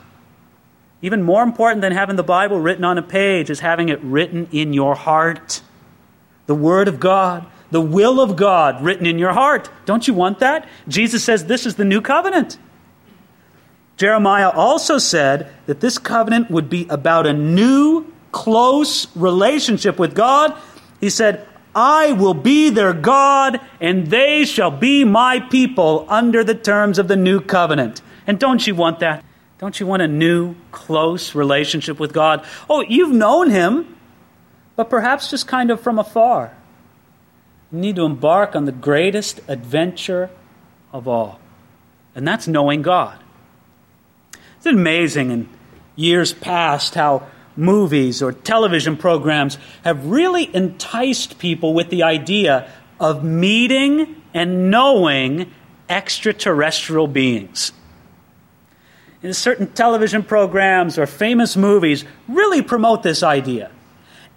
Even 1.01 1.21
more 1.21 1.43
important 1.43 1.81
than 1.81 1.91
having 1.91 2.15
the 2.15 2.23
Bible 2.23 2.59
written 2.59 2.83
on 2.83 2.97
a 2.97 3.01
page 3.03 3.49
is 3.51 3.59
having 3.59 3.89
it 3.89 4.01
written 4.01 4.47
in 4.51 4.73
your 4.73 4.95
heart. 4.95 5.61
The 6.47 6.55
Word 6.55 6.87
of 6.87 6.99
God, 6.99 7.45
the 7.69 7.81
will 7.81 8.19
of 8.19 8.35
God 8.35 8.83
written 8.83 9.05
in 9.05 9.19
your 9.19 9.33
heart. 9.33 9.69
Don't 9.85 10.07
you 10.07 10.13
want 10.13 10.39
that? 10.39 10.67
Jesus 10.87 11.23
says 11.23 11.45
this 11.45 11.65
is 11.65 11.75
the 11.75 11.85
new 11.85 12.01
covenant. 12.01 12.57
Jeremiah 13.97 14.49
also 14.49 14.97
said 14.97 15.51
that 15.67 15.79
this 15.79 15.97
covenant 15.97 16.51
would 16.51 16.69
be 16.69 16.85
about 16.89 17.25
a 17.25 17.33
new, 17.33 18.11
close 18.31 19.07
relationship 19.15 19.97
with 19.97 20.13
God. 20.13 20.57
He 20.99 21.09
said, 21.09 21.47
I 21.73 22.13
will 22.13 22.33
be 22.33 22.69
their 22.69 22.93
God, 22.93 23.59
and 23.81 24.07
they 24.07 24.45
shall 24.45 24.71
be 24.71 25.03
my 25.03 25.39
people 25.39 26.05
under 26.09 26.43
the 26.43 26.55
terms 26.55 26.99
of 26.99 27.07
the 27.07 27.15
new 27.15 27.41
covenant. 27.41 28.01
And 28.27 28.39
don't 28.39 28.65
you 28.65 28.75
want 28.75 28.99
that? 28.99 29.23
Don't 29.57 29.79
you 29.79 29.85
want 29.85 30.01
a 30.01 30.07
new, 30.07 30.55
close 30.71 31.35
relationship 31.35 31.99
with 31.99 32.13
God? 32.13 32.45
Oh, 32.69 32.81
you've 32.81 33.13
known 33.13 33.49
Him, 33.49 33.97
but 34.75 34.89
perhaps 34.89 35.29
just 35.29 35.47
kind 35.47 35.71
of 35.71 35.79
from 35.79 35.99
afar. 35.99 36.55
You 37.71 37.79
need 37.79 37.95
to 37.95 38.05
embark 38.05 38.55
on 38.55 38.65
the 38.65 38.71
greatest 38.71 39.39
adventure 39.47 40.29
of 40.91 41.07
all, 41.07 41.39
and 42.13 42.27
that's 42.27 42.47
knowing 42.47 42.81
God. 42.81 43.19
It's 44.65 44.73
amazing 44.73 45.29
in 45.29 45.47
years 45.95 46.33
past 46.33 46.95
how 46.95 47.27
movies 47.55 48.23
or 48.23 48.31
television 48.31 48.97
programs 48.97 49.59
have 49.83 50.07
really 50.07 50.53
enticed 50.55 51.37
people 51.37 51.75
with 51.75 51.91
the 51.91 52.01
idea 52.01 52.67
of 52.99 53.23
meeting 53.23 54.19
and 54.33 54.71
knowing 54.71 55.51
extraterrestrial 55.87 57.05
beings 57.05 57.73
in 59.21 59.35
certain 59.35 59.67
television 59.67 60.23
programs 60.23 60.97
or 60.97 61.05
famous 61.05 61.55
movies 61.55 62.03
really 62.27 62.63
promote 62.63 63.03
this 63.03 63.21
idea. 63.21 63.69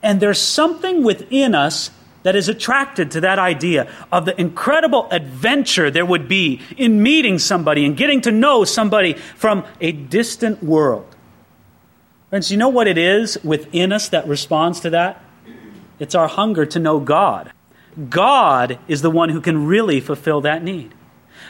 And 0.03 0.21
there's 0.21 0.43
something 0.43 1.05
within 1.05 1.55
us 1.55 1.91
that 2.23 2.37
is 2.37 2.49
attracted 2.49 3.11
to 3.13 3.21
that 3.21 3.39
idea 3.39 3.91
of 4.11 4.25
the 4.25 4.39
incredible 4.41 5.09
adventure 5.11 5.91
there 5.91 6.07
would 6.07 6.29
be 6.29 6.61
in 6.77 7.03
meeting 7.03 7.39
somebody 7.39 7.85
and 7.85 7.97
getting 7.97 8.21
to 8.23 8.31
know 8.31 8.65
somebody 8.65 9.15
from 9.15 9.65
a 9.81 9.93
distant 9.93 10.63
world. 10.63 11.07
Friends, 12.31 12.51
you 12.51 12.59
know 12.59 12.69
what 12.69 12.87
it 12.87 12.99
is 12.99 13.43
within 13.43 13.93
us 13.93 14.09
that 14.11 14.27
responds 14.27 14.81
to 14.81 14.91
that? 14.91 15.25
It's 15.99 16.15
our 16.15 16.29
hunger 16.29 16.67
to 16.67 16.79
know 16.79 17.01
God. 17.01 17.53
God 18.11 18.79
is 18.87 19.03
the 19.03 19.11
one 19.11 19.31
who 19.31 19.41
can 19.41 19.67
really 19.67 20.01
fulfill 20.01 20.43
that 20.43 20.63
need. 20.63 20.95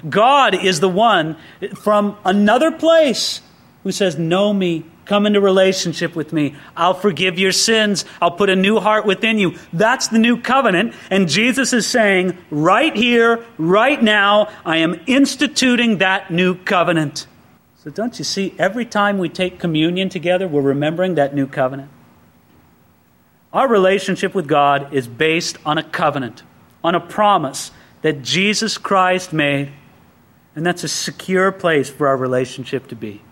God 0.09 0.55
is 0.55 0.81
the 0.81 0.89
one 0.89 1.37
from 1.75 2.17
another 2.25 2.71
place 2.71 3.43
who 3.83 3.93
says, 3.93 4.19
Know 4.19 4.53
me, 4.53 4.85
come 5.09 5.27
into 5.27 5.41
relationship 5.41 6.15
with 6.15 6.33
me. 6.33 6.55
I'll 6.77 6.95
forgive 6.95 7.39
your 7.39 7.51
sins. 7.51 8.05
I'll 8.23 8.31
put 8.31 8.51
a 8.51 8.57
new 8.57 8.79
heart 8.79 9.07
within 9.07 9.39
you. 9.39 9.57
That's 9.73 10.09
the 10.09 10.19
new 10.19 10.41
covenant. 10.41 10.95
And 11.11 11.29
Jesus 11.29 11.73
is 11.73 11.87
saying, 11.87 12.39
right 12.51 12.95
here, 12.95 13.45
right 13.59 14.01
now, 14.01 14.53
I 14.65 14.77
am 14.77 15.01
instituting 15.07 15.99
that 15.99 16.31
new 16.31 16.55
covenant. 16.55 17.27
So 17.83 17.91
don't 17.91 18.19
you 18.19 18.25
see, 18.25 18.55
every 18.59 18.85
time 18.85 19.19
we 19.19 19.29
take 19.29 19.59
communion 19.59 20.09
together, 20.09 20.47
we're 20.47 20.61
remembering 20.61 21.17
that 21.17 21.35
new 21.35 21.47
covenant. 21.47 21.91
Our 23.53 23.67
relationship 23.67 24.35
with 24.35 24.47
God 24.47 24.93
is 24.95 25.09
based 25.09 25.57
on 25.65 25.79
a 25.79 25.83
covenant, 25.83 26.43
on 26.85 26.95
a 26.95 27.01
promise 27.01 27.73
that 28.03 28.23
Jesus 28.23 28.79
Christ 28.79 29.33
made 29.33 29.73
and 30.59 30.67
that's 30.67 30.83
a 30.83 30.89
secure 30.89 31.53
place 31.53 31.89
for 31.89 32.09
our 32.09 32.17
relationship 32.17 32.89
to 32.89 32.97
be. 32.97 33.23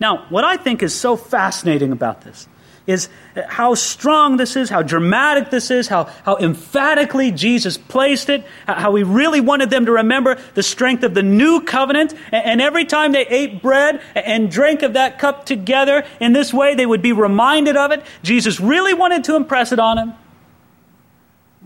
Now, 0.00 0.26
what 0.28 0.44
I 0.44 0.56
think 0.56 0.82
is 0.82 0.94
so 0.94 1.16
fascinating 1.16 1.92
about 1.92 2.22
this 2.22 2.48
is 2.86 3.10
how 3.48 3.74
strong 3.74 4.38
this 4.38 4.56
is, 4.56 4.70
how 4.70 4.80
dramatic 4.80 5.50
this 5.50 5.70
is, 5.70 5.88
how, 5.88 6.04
how 6.24 6.38
emphatically 6.38 7.30
Jesus 7.30 7.76
placed 7.76 8.30
it, 8.30 8.46
how 8.66 8.94
he 8.94 9.02
really 9.02 9.42
wanted 9.42 9.68
them 9.68 9.84
to 9.84 9.92
remember 9.92 10.36
the 10.54 10.62
strength 10.62 11.04
of 11.04 11.12
the 11.12 11.22
new 11.22 11.60
covenant. 11.60 12.14
And 12.32 12.62
every 12.62 12.86
time 12.86 13.12
they 13.12 13.26
ate 13.26 13.60
bread 13.60 14.00
and 14.14 14.50
drank 14.50 14.82
of 14.82 14.94
that 14.94 15.18
cup 15.18 15.44
together 15.44 16.06
in 16.18 16.32
this 16.32 16.50
way, 16.54 16.74
they 16.74 16.86
would 16.86 17.02
be 17.02 17.12
reminded 17.12 17.76
of 17.76 17.90
it. 17.90 18.02
Jesus 18.22 18.58
really 18.58 18.94
wanted 18.94 19.24
to 19.24 19.36
impress 19.36 19.70
it 19.70 19.78
on 19.78 19.96
them. 19.96 20.14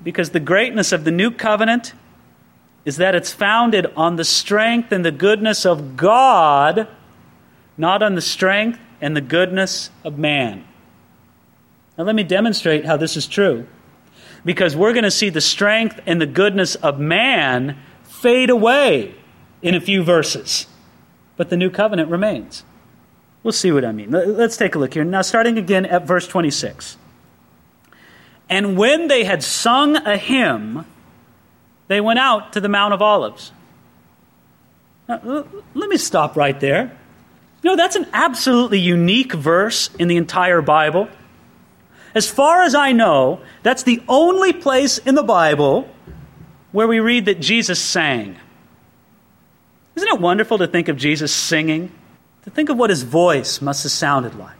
Because 0.02 0.30
the 0.30 0.40
greatness 0.40 0.90
of 0.90 1.04
the 1.04 1.12
new 1.12 1.30
covenant 1.30 1.92
is 2.84 2.96
that 2.96 3.14
it's 3.14 3.32
founded 3.32 3.86
on 3.96 4.16
the 4.16 4.24
strength 4.24 4.90
and 4.90 5.04
the 5.04 5.12
goodness 5.12 5.64
of 5.64 5.96
God, 5.96 6.88
not 7.82 8.00
on 8.00 8.14
the 8.14 8.22
strength 8.22 8.78
and 9.00 9.14
the 9.16 9.20
goodness 9.20 9.90
of 10.04 10.16
man. 10.16 10.64
Now, 11.98 12.04
let 12.04 12.14
me 12.14 12.22
demonstrate 12.22 12.86
how 12.86 12.96
this 12.96 13.16
is 13.16 13.26
true. 13.26 13.66
Because 14.44 14.74
we're 14.74 14.92
going 14.92 15.04
to 15.04 15.10
see 15.10 15.28
the 15.28 15.40
strength 15.40 16.00
and 16.06 16.20
the 16.20 16.26
goodness 16.26 16.76
of 16.76 16.98
man 16.98 17.76
fade 18.04 18.50
away 18.50 19.14
in 19.60 19.74
a 19.74 19.80
few 19.80 20.02
verses, 20.02 20.66
but 21.36 21.50
the 21.50 21.56
new 21.56 21.70
covenant 21.70 22.08
remains. 22.08 22.64
We'll 23.42 23.52
see 23.52 23.72
what 23.72 23.84
I 23.84 23.90
mean. 23.90 24.10
Let's 24.12 24.56
take 24.56 24.76
a 24.76 24.78
look 24.78 24.94
here. 24.94 25.04
Now, 25.04 25.22
starting 25.22 25.58
again 25.58 25.84
at 25.84 26.06
verse 26.06 26.28
26. 26.28 26.96
And 28.48 28.76
when 28.76 29.08
they 29.08 29.24
had 29.24 29.42
sung 29.42 29.96
a 29.96 30.16
hymn, 30.16 30.86
they 31.88 32.00
went 32.00 32.20
out 32.20 32.52
to 32.52 32.60
the 32.60 32.68
Mount 32.68 32.94
of 32.94 33.02
Olives. 33.02 33.50
Now, 35.08 35.46
let 35.74 35.88
me 35.88 35.96
stop 35.96 36.36
right 36.36 36.58
there. 36.60 36.96
Know, 37.62 37.76
that's 37.76 37.96
an 37.96 38.06
absolutely 38.12 38.80
unique 38.80 39.32
verse 39.32 39.90
in 39.98 40.08
the 40.08 40.16
entire 40.16 40.60
Bible. 40.60 41.08
As 42.14 42.28
far 42.28 42.62
as 42.62 42.74
I 42.74 42.92
know, 42.92 43.40
that's 43.62 43.84
the 43.84 44.02
only 44.08 44.52
place 44.52 44.98
in 44.98 45.14
the 45.14 45.22
Bible 45.22 45.88
where 46.72 46.88
we 46.88 47.00
read 47.00 47.26
that 47.26 47.40
Jesus 47.40 47.80
sang. 47.80 48.36
Isn't 49.94 50.08
it 50.08 50.20
wonderful 50.20 50.58
to 50.58 50.66
think 50.66 50.88
of 50.88 50.96
Jesus 50.96 51.32
singing? 51.32 51.92
To 52.42 52.50
think 52.50 52.68
of 52.68 52.76
what 52.76 52.90
his 52.90 53.02
voice 53.02 53.60
must 53.62 53.84
have 53.84 53.92
sounded 53.92 54.34
like. 54.34 54.56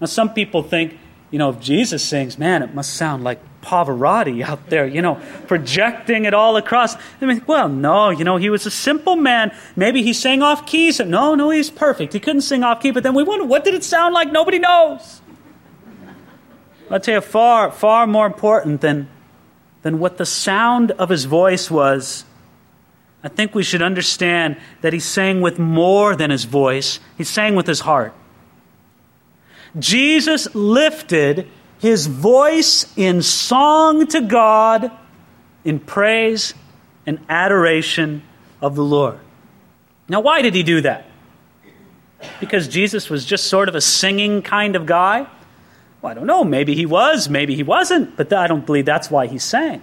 Now, 0.00 0.06
some 0.06 0.32
people 0.32 0.62
think, 0.62 0.98
you 1.32 1.38
know, 1.38 1.48
if 1.48 1.58
Jesus 1.58 2.04
sings, 2.04 2.38
man, 2.38 2.62
it 2.62 2.74
must 2.74 2.94
sound 2.94 3.24
like 3.24 3.40
Pavarotti 3.62 4.42
out 4.42 4.68
there, 4.68 4.86
you 4.86 5.00
know, 5.00 5.18
projecting 5.46 6.26
it 6.26 6.34
all 6.34 6.58
across. 6.58 6.94
I 6.94 7.24
mean, 7.24 7.42
well, 7.46 7.70
no, 7.70 8.10
you 8.10 8.22
know, 8.22 8.36
he 8.36 8.50
was 8.50 8.66
a 8.66 8.70
simple 8.70 9.16
man. 9.16 9.56
Maybe 9.74 10.02
he 10.02 10.12
sang 10.12 10.42
off 10.42 10.66
keys. 10.66 11.00
No, 11.00 11.34
no, 11.34 11.48
he's 11.48 11.70
perfect. 11.70 12.12
He 12.12 12.20
couldn't 12.20 12.42
sing 12.42 12.62
off 12.62 12.82
key. 12.82 12.90
But 12.90 13.02
then 13.02 13.14
we 13.14 13.22
wonder, 13.22 13.46
what 13.46 13.64
did 13.64 13.72
it 13.72 13.82
sound 13.82 14.12
like? 14.12 14.30
Nobody 14.30 14.58
knows. 14.58 15.22
I'll 16.90 17.00
tell 17.00 17.14
you, 17.14 17.20
far, 17.22 17.72
far 17.72 18.06
more 18.06 18.26
important 18.26 18.82
than, 18.82 19.08
than 19.80 19.98
what 19.98 20.18
the 20.18 20.26
sound 20.26 20.90
of 20.92 21.08
his 21.08 21.24
voice 21.24 21.70
was. 21.70 22.26
I 23.24 23.28
think 23.28 23.54
we 23.54 23.62
should 23.62 23.80
understand 23.80 24.58
that 24.82 24.92
he 24.92 25.00
sang 25.00 25.40
with 25.40 25.58
more 25.58 26.14
than 26.14 26.30
his 26.30 26.44
voice, 26.44 27.00
he 27.16 27.24
sang 27.24 27.54
with 27.54 27.66
his 27.66 27.80
heart. 27.80 28.12
Jesus 29.78 30.54
lifted 30.54 31.48
his 31.78 32.06
voice 32.06 32.92
in 32.96 33.22
song 33.22 34.06
to 34.08 34.20
God, 34.20 34.90
in 35.64 35.80
praise 35.80 36.54
and 37.06 37.18
adoration 37.28 38.22
of 38.60 38.76
the 38.76 38.84
Lord. 38.84 39.18
Now, 40.08 40.20
why 40.20 40.42
did 40.42 40.54
he 40.54 40.62
do 40.62 40.80
that? 40.82 41.06
Because 42.38 42.68
Jesus 42.68 43.10
was 43.10 43.24
just 43.24 43.46
sort 43.46 43.68
of 43.68 43.74
a 43.74 43.80
singing 43.80 44.42
kind 44.42 44.76
of 44.76 44.86
guy? 44.86 45.26
Well, 46.00 46.10
I 46.10 46.14
don't 46.14 46.26
know. 46.26 46.44
Maybe 46.44 46.74
he 46.74 46.86
was, 46.86 47.28
maybe 47.28 47.54
he 47.54 47.62
wasn't, 47.62 48.16
but 48.16 48.32
I 48.32 48.46
don't 48.46 48.66
believe 48.66 48.84
that's 48.84 49.10
why 49.10 49.26
he 49.26 49.38
sang. 49.38 49.82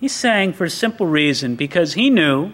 He 0.00 0.08
sang 0.08 0.52
for 0.52 0.64
a 0.64 0.70
simple 0.70 1.06
reason 1.06 1.56
because 1.56 1.94
he 1.94 2.08
knew 2.08 2.52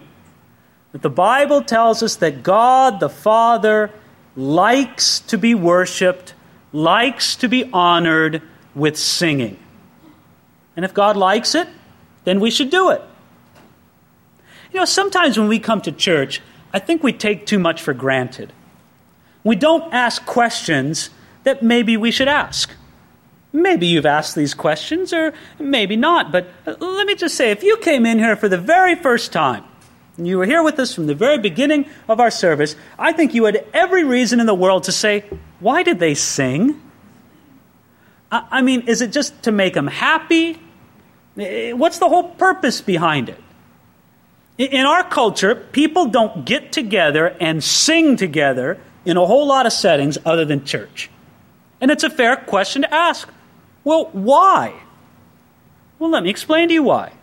that 0.91 1.01
the 1.01 1.09
Bible 1.09 1.61
tells 1.61 2.03
us 2.03 2.17
that 2.17 2.43
God 2.43 2.99
the 2.99 3.09
Father 3.09 3.91
likes 4.37 5.19
to 5.21 5.37
be 5.37 5.53
worshiped 5.55 6.35
likes 6.71 7.35
to 7.37 7.49
be 7.49 7.69
honored 7.73 8.41
with 8.75 8.95
singing. 8.95 9.57
And 10.75 10.85
if 10.85 10.93
God 10.93 11.17
likes 11.17 11.55
it, 11.55 11.67
then 12.23 12.39
we 12.39 12.51
should 12.51 12.69
do 12.69 12.91
it. 12.91 13.01
You 14.71 14.79
know, 14.79 14.85
sometimes 14.85 15.39
when 15.39 15.47
we 15.47 15.59
come 15.59 15.81
to 15.81 15.91
church, 15.91 16.41
I 16.71 16.79
think 16.79 17.01
we 17.01 17.13
take 17.13 17.47
too 17.47 17.57
much 17.57 17.81
for 17.81 17.93
granted. 17.93 18.53
We 19.43 19.55
don't 19.55 19.91
ask 19.93 20.25
questions 20.25 21.09
that 21.43 21.63
maybe 21.63 21.97
we 21.97 22.11
should 22.11 22.27
ask. 22.27 22.69
Maybe 23.53 23.87
you've 23.87 24.05
asked 24.05 24.35
these 24.35 24.53
questions, 24.53 25.13
or 25.13 25.33
maybe 25.57 25.95
not, 25.95 26.31
but 26.31 26.47
let 26.65 27.07
me 27.07 27.15
just 27.15 27.35
say 27.35 27.49
if 27.49 27.63
you 27.63 27.77
came 27.77 28.05
in 28.05 28.19
here 28.19 28.35
for 28.35 28.49
the 28.49 28.57
very 28.57 28.93
first 28.93 29.31
time, 29.31 29.63
you 30.25 30.37
were 30.37 30.45
here 30.45 30.63
with 30.63 30.79
us 30.79 30.95
from 30.95 31.05
the 31.05 31.15
very 31.15 31.37
beginning 31.37 31.85
of 32.07 32.19
our 32.19 32.31
service, 32.31 32.75
I 32.97 33.11
think 33.11 33.33
you 33.33 33.45
had 33.45 33.65
every 33.73 34.03
reason 34.03 34.39
in 34.39 34.47
the 34.47 34.55
world 34.55 34.85
to 34.85 34.91
say, 34.91 35.25
Why 35.59 35.83
did 35.83 35.99
they 35.99 36.15
sing? 36.15 36.81
I 38.31 38.61
mean, 38.61 38.81
is 38.87 39.01
it 39.01 39.11
just 39.11 39.43
to 39.43 39.51
make 39.51 39.73
them 39.73 39.87
happy? 39.87 40.59
What's 41.35 41.99
the 41.99 42.09
whole 42.09 42.31
purpose 42.31 42.81
behind 42.81 43.29
it? 43.29 43.41
In 44.57 44.85
our 44.85 45.03
culture, 45.03 45.55
people 45.55 46.07
don't 46.07 46.43
get 46.45 46.71
together 46.71 47.27
and 47.39 47.63
sing 47.63 48.17
together 48.17 48.79
in 49.05 49.15
a 49.15 49.25
whole 49.25 49.47
lot 49.47 49.65
of 49.65 49.71
settings 49.71 50.17
other 50.25 50.43
than 50.43 50.65
church. 50.65 51.09
And 51.79 51.91
it's 51.91 52.03
a 52.03 52.09
fair 52.09 52.35
question 52.35 52.81
to 52.81 52.93
ask. 52.93 53.29
Well, 53.83 54.09
why? 54.11 54.73
Well, 55.99 56.09
let 56.09 56.23
me 56.23 56.29
explain 56.29 56.67
to 56.67 56.73
you 56.73 56.83
why. 56.83 57.13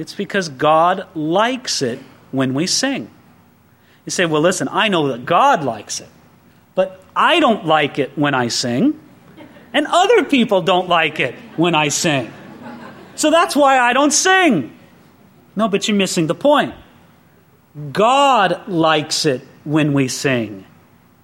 It's 0.00 0.14
because 0.14 0.48
God 0.48 1.06
likes 1.14 1.82
it 1.82 1.98
when 2.30 2.54
we 2.54 2.66
sing. 2.66 3.10
You 4.06 4.10
say, 4.10 4.24
well, 4.24 4.40
listen, 4.40 4.66
I 4.70 4.88
know 4.88 5.08
that 5.08 5.26
God 5.26 5.62
likes 5.62 6.00
it, 6.00 6.08
but 6.74 7.04
I 7.14 7.38
don't 7.38 7.66
like 7.66 7.98
it 7.98 8.16
when 8.16 8.32
I 8.32 8.48
sing, 8.48 8.98
and 9.74 9.86
other 9.86 10.24
people 10.24 10.62
don't 10.62 10.88
like 10.88 11.20
it 11.20 11.34
when 11.56 11.74
I 11.74 11.88
sing. 11.88 12.32
So 13.14 13.30
that's 13.30 13.54
why 13.54 13.78
I 13.78 13.92
don't 13.92 14.10
sing. 14.10 14.74
No, 15.54 15.68
but 15.68 15.86
you're 15.86 15.98
missing 15.98 16.28
the 16.28 16.34
point. 16.34 16.74
God 17.92 18.68
likes 18.68 19.26
it 19.26 19.42
when 19.64 19.92
we 19.92 20.08
sing. 20.08 20.64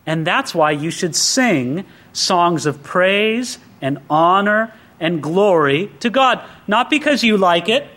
And 0.05 0.27
that's 0.27 0.55
why 0.55 0.73
you 0.73 0.91
should 0.91 1.17
sing 1.17 1.87
songs 2.13 2.67
of 2.67 2.83
praise 2.83 3.59
and 3.81 4.01
honor 4.11 4.75
and 5.01 5.23
glory 5.23 5.91
to 6.01 6.11
God. 6.11 6.43
Not 6.67 6.91
because 6.91 7.25
you 7.25 7.39
like 7.39 7.71
it, 7.71 7.89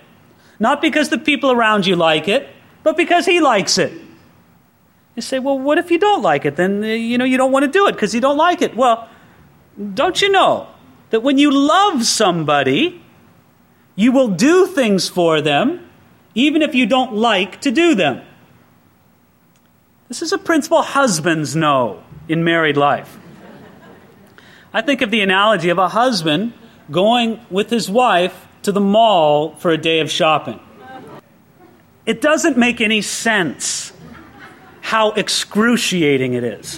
not 0.59 0.81
because 0.81 1.09
the 1.09 1.17
people 1.17 1.51
around 1.51 1.85
you 1.85 1.95
like 1.95 2.27
it, 2.27 2.49
but 2.83 2.97
because 2.97 3.25
He 3.25 3.39
likes 3.39 3.77
it. 3.77 3.93
You 5.15 5.21
say, 5.21 5.39
well, 5.39 5.57
what 5.59 5.77
if 5.77 5.91
you 5.91 5.99
don't 5.99 6.21
like 6.21 6.45
it? 6.45 6.55
Then, 6.55 6.83
uh, 6.83 6.87
you 6.87 7.17
know, 7.17 7.25
you 7.25 7.37
don't 7.37 7.51
want 7.51 7.65
to 7.65 7.71
do 7.71 7.87
it 7.87 7.93
because 7.93 8.13
you 8.13 8.21
don't 8.21 8.37
like 8.37 8.61
it. 8.61 8.75
Well, 8.75 9.09
don't 9.93 10.21
you 10.21 10.29
know 10.29 10.67
that 11.09 11.23
when 11.23 11.37
you 11.37 11.51
love 11.51 12.05
somebody, 12.05 13.01
you 13.95 14.11
will 14.11 14.29
do 14.29 14.67
things 14.67 15.09
for 15.09 15.41
them 15.41 15.89
even 16.35 16.61
if 16.61 16.75
you 16.75 16.85
don't 16.85 17.13
like 17.13 17.59
to 17.61 17.71
do 17.71 17.95
them? 17.95 18.21
This 20.07 20.21
is 20.21 20.31
a 20.31 20.37
principle 20.37 20.81
husbands 20.81 21.55
know 21.55 22.03
in 22.27 22.43
married 22.43 22.77
life. 22.77 23.17
I 24.73 24.81
think 24.81 25.01
of 25.01 25.11
the 25.11 25.21
analogy 25.21 25.69
of 25.69 25.77
a 25.77 25.89
husband 25.89 26.53
going 26.89 27.39
with 27.49 27.69
his 27.69 27.89
wife 27.89 28.47
to 28.69 28.73
the 28.73 28.79
mall 28.79 29.55
for 29.55 29.71
a 29.71 29.77
day 29.79 29.99
of 29.99 30.11
shopping. 30.11 30.59
It 32.05 32.21
doesn't 32.21 32.55
make 32.55 32.81
any 32.81 33.01
sense 33.01 33.91
how 34.81 35.11
excruciating 35.13 36.35
it 36.35 36.43
is. 36.43 36.77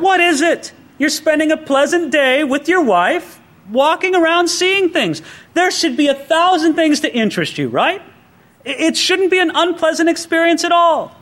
What 0.00 0.20
is 0.20 0.42
it? 0.42 0.72
You're 0.98 1.08
spending 1.08 1.50
a 1.50 1.56
pleasant 1.56 2.12
day 2.12 2.44
with 2.44 2.68
your 2.68 2.82
wife, 2.82 3.40
walking 3.70 4.14
around 4.14 4.48
seeing 4.48 4.90
things. 4.90 5.22
There 5.54 5.70
should 5.70 5.96
be 5.96 6.08
a 6.08 6.14
thousand 6.14 6.74
things 6.74 7.00
to 7.00 7.14
interest 7.14 7.56
you, 7.56 7.70
right? 7.70 8.02
It 8.62 8.94
shouldn't 8.94 9.30
be 9.30 9.38
an 9.38 9.50
unpleasant 9.54 10.10
experience 10.10 10.62
at 10.62 10.72
all. 10.72 11.16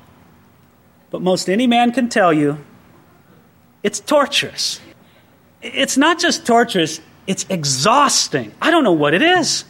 But 1.12 1.22
most 1.22 1.48
any 1.48 1.68
man 1.68 1.92
can 1.92 2.08
tell 2.08 2.32
you 2.32 2.58
it's 3.84 4.00
torturous. 4.00 4.80
It's 5.62 5.96
not 5.96 6.18
just 6.18 6.44
torturous, 6.44 7.00
it's 7.30 7.46
exhausting. 7.48 8.52
I 8.60 8.72
don't 8.72 8.82
know 8.82 8.90
what 8.90 9.14
it 9.14 9.22
is. 9.22 9.64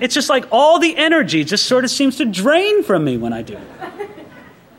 It's 0.00 0.14
just 0.14 0.30
like 0.30 0.46
all 0.50 0.78
the 0.78 0.96
energy 0.96 1.44
just 1.44 1.66
sort 1.66 1.84
of 1.84 1.90
seems 1.90 2.16
to 2.16 2.24
drain 2.24 2.82
from 2.84 3.04
me 3.04 3.18
when 3.18 3.34
I 3.34 3.42
do 3.42 3.52
it. 3.52 3.68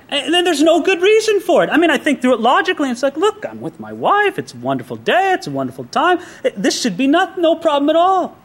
And 0.10 0.34
then 0.34 0.43
there's 0.43 0.63
no 0.63 0.82
good 0.82 0.99
reason 0.99 1.41
for 1.41 1.63
it. 1.63 1.69
I 1.69 1.77
mean, 1.77 1.91
I 1.91 1.99
think 1.99 2.21
through 2.21 2.34
it 2.34 2.39
logically, 2.39 2.88
and 2.88 2.93
it's 2.93 3.03
like, 3.03 3.17
look, 3.17 3.45
I'm 3.45 3.62
with 3.62 3.80
my 3.80 3.93
wife. 3.93 4.39
It's 4.39 4.56
a 4.56 4.58
wonderful 4.58 4.95
day. 4.95 5.34
It's 5.34 5.45
a 5.45 5.51
wonderful 5.51 5.84
time. 5.86 6.17
This 6.56 6.82
should 6.82 6.97
be 6.97 7.06
not, 7.06 7.38
no 7.38 7.56
problem 7.56 7.89
at 7.91 7.95
all. 7.95 8.36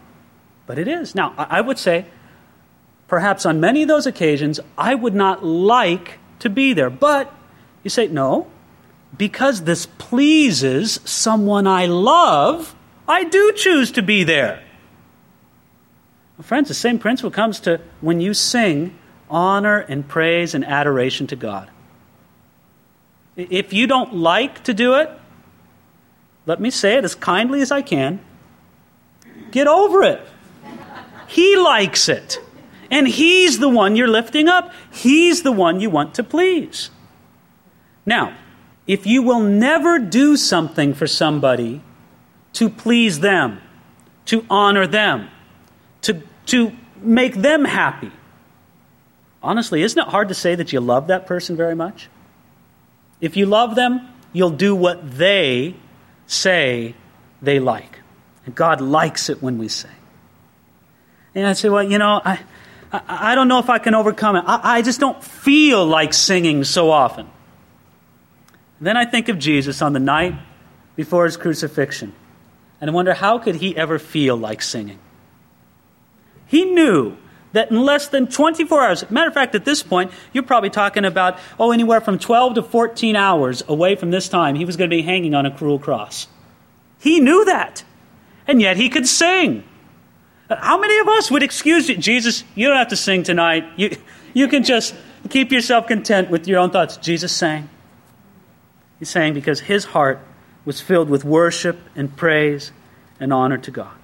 But 0.66 0.78
it 0.78 0.87
is. 0.87 1.14
Now, 1.14 1.32
I 1.38 1.62
would 1.62 1.78
say, 1.78 2.04
perhaps 3.08 3.46
on 3.46 3.58
many 3.58 3.80
of 3.80 3.88
those 3.88 4.06
occasions, 4.06 4.61
I 4.76 4.94
would 4.94 5.14
not 5.14 5.46
like 5.46 6.18
to 6.40 6.50
be 6.50 6.74
there. 6.74 6.90
But 6.90 7.32
you 7.85 7.88
say, 7.88 8.08
no, 8.08 8.48
because 9.16 9.62
this 9.62 9.87
pleases 9.87 11.00
someone 11.04 11.66
I 11.66 11.87
love, 11.87 12.74
I 13.08 13.24
do 13.24 13.52
choose 13.52 13.92
to 13.92 14.02
be 14.02 14.24
there. 14.24 14.62
Well, 16.36 16.44
friends, 16.44 16.68
the 16.68 16.74
same 16.74 16.98
principle 16.98 17.30
comes 17.30 17.60
to 17.60 17.80
when 18.00 18.20
you 18.20 18.34
sing 18.34 18.96
honor 19.28 19.78
and 19.78 20.06
praise 20.06 20.54
and 20.54 20.64
adoration 20.64 21.26
to 21.28 21.36
God. 21.36 21.70
If 23.36 23.72
you 23.72 23.86
don't 23.86 24.14
like 24.14 24.64
to 24.64 24.74
do 24.74 24.94
it, 24.94 25.10
let 26.46 26.60
me 26.60 26.70
say 26.70 26.96
it 26.96 27.04
as 27.04 27.14
kindly 27.14 27.62
as 27.62 27.70
I 27.70 27.82
can 27.82 28.20
get 29.52 29.68
over 29.68 30.02
it. 30.02 30.20
He 31.28 31.56
likes 31.56 32.08
it. 32.08 32.40
And 32.90 33.06
He's 33.06 33.58
the 33.58 33.68
one 33.68 33.96
you're 33.96 34.08
lifting 34.08 34.48
up, 34.48 34.72
He's 34.90 35.42
the 35.42 35.52
one 35.52 35.80
you 35.80 35.88
want 35.90 36.14
to 36.16 36.24
please. 36.24 36.90
Now, 38.04 38.36
if 38.86 39.06
you 39.06 39.22
will 39.22 39.40
never 39.40 39.98
do 39.98 40.36
something 40.36 40.92
for 40.92 41.06
somebody 41.06 41.80
to 42.54 42.68
please 42.68 43.20
them, 43.20 43.60
to 44.26 44.44
honor 44.50 44.86
them, 44.86 45.28
to, 46.02 46.22
to 46.46 46.72
make 47.00 47.34
them 47.34 47.64
happy. 47.64 48.12
Honestly, 49.42 49.82
isn't 49.82 49.98
it 49.98 50.08
hard 50.08 50.28
to 50.28 50.34
say 50.34 50.54
that 50.54 50.72
you 50.72 50.80
love 50.80 51.08
that 51.08 51.26
person 51.26 51.56
very 51.56 51.74
much? 51.74 52.08
If 53.20 53.36
you 53.36 53.46
love 53.46 53.74
them, 53.74 54.08
you'll 54.32 54.50
do 54.50 54.74
what 54.74 55.18
they 55.18 55.74
say 56.26 56.94
they 57.40 57.58
like. 57.58 58.00
And 58.46 58.54
God 58.54 58.80
likes 58.80 59.28
it 59.28 59.42
when 59.42 59.58
we 59.58 59.68
sing. 59.68 59.90
And 61.34 61.46
I 61.46 61.52
say, 61.54 61.68
well, 61.68 61.82
you 61.82 61.98
know, 61.98 62.20
I, 62.24 62.40
I, 62.92 63.32
I 63.32 63.34
don't 63.34 63.48
know 63.48 63.58
if 63.58 63.70
I 63.70 63.78
can 63.78 63.94
overcome 63.94 64.36
it. 64.36 64.44
I, 64.46 64.78
I 64.78 64.82
just 64.82 65.00
don't 65.00 65.22
feel 65.22 65.86
like 65.86 66.12
singing 66.12 66.64
so 66.64 66.90
often. 66.90 67.28
Then 68.80 68.96
I 68.96 69.04
think 69.04 69.28
of 69.28 69.38
Jesus 69.38 69.80
on 69.80 69.92
the 69.92 70.00
night 70.00 70.34
before 70.96 71.24
his 71.24 71.36
crucifixion. 71.36 72.12
And 72.82 72.90
I 72.90 72.94
wonder 72.94 73.14
how 73.14 73.38
could 73.38 73.54
he 73.54 73.76
ever 73.76 74.00
feel 74.00 74.36
like 74.36 74.60
singing? 74.60 74.98
He 76.48 76.64
knew 76.64 77.16
that 77.52 77.70
in 77.70 77.80
less 77.80 78.08
than 78.08 78.26
24 78.26 78.82
hours, 78.82 79.08
matter 79.08 79.28
of 79.28 79.34
fact, 79.34 79.54
at 79.54 79.64
this 79.64 79.84
point, 79.84 80.10
you're 80.32 80.42
probably 80.42 80.68
talking 80.68 81.04
about, 81.04 81.38
oh, 81.60 81.70
anywhere 81.70 82.00
from 82.00 82.18
12 82.18 82.56
to 82.56 82.62
14 82.62 83.14
hours 83.14 83.62
away 83.68 83.94
from 83.94 84.10
this 84.10 84.28
time, 84.28 84.56
he 84.56 84.64
was 84.64 84.76
going 84.76 84.90
to 84.90 84.96
be 84.96 85.02
hanging 85.02 85.32
on 85.32 85.46
a 85.46 85.56
cruel 85.56 85.78
cross. 85.78 86.26
He 86.98 87.20
knew 87.20 87.44
that. 87.44 87.84
And 88.48 88.60
yet 88.60 88.76
he 88.76 88.88
could 88.88 89.06
sing. 89.06 89.62
Uh, 90.50 90.56
how 90.56 90.80
many 90.80 90.98
of 90.98 91.06
us 91.06 91.30
would 91.30 91.44
excuse 91.44 91.88
you? 91.88 91.96
Jesus, 91.96 92.42
you 92.56 92.66
don't 92.66 92.76
have 92.76 92.88
to 92.88 92.96
sing 92.96 93.22
tonight. 93.22 93.64
You, 93.76 93.96
you 94.34 94.48
can 94.48 94.64
just 94.64 94.92
keep 95.30 95.52
yourself 95.52 95.86
content 95.86 96.30
with 96.30 96.48
your 96.48 96.58
own 96.58 96.70
thoughts. 96.70 96.96
Jesus 96.96 97.30
sang. 97.30 97.70
He 98.98 99.04
sang 99.04 99.34
because 99.34 99.60
his 99.60 99.84
heart 99.84 100.18
was 100.64 100.81
filled 100.81 101.11
with 101.11 101.25
worship 101.25 101.79
and 101.94 102.14
praise 102.16 102.72
and 103.18 103.33
honor 103.33 103.59
to 103.59 103.70
God. 103.70 103.94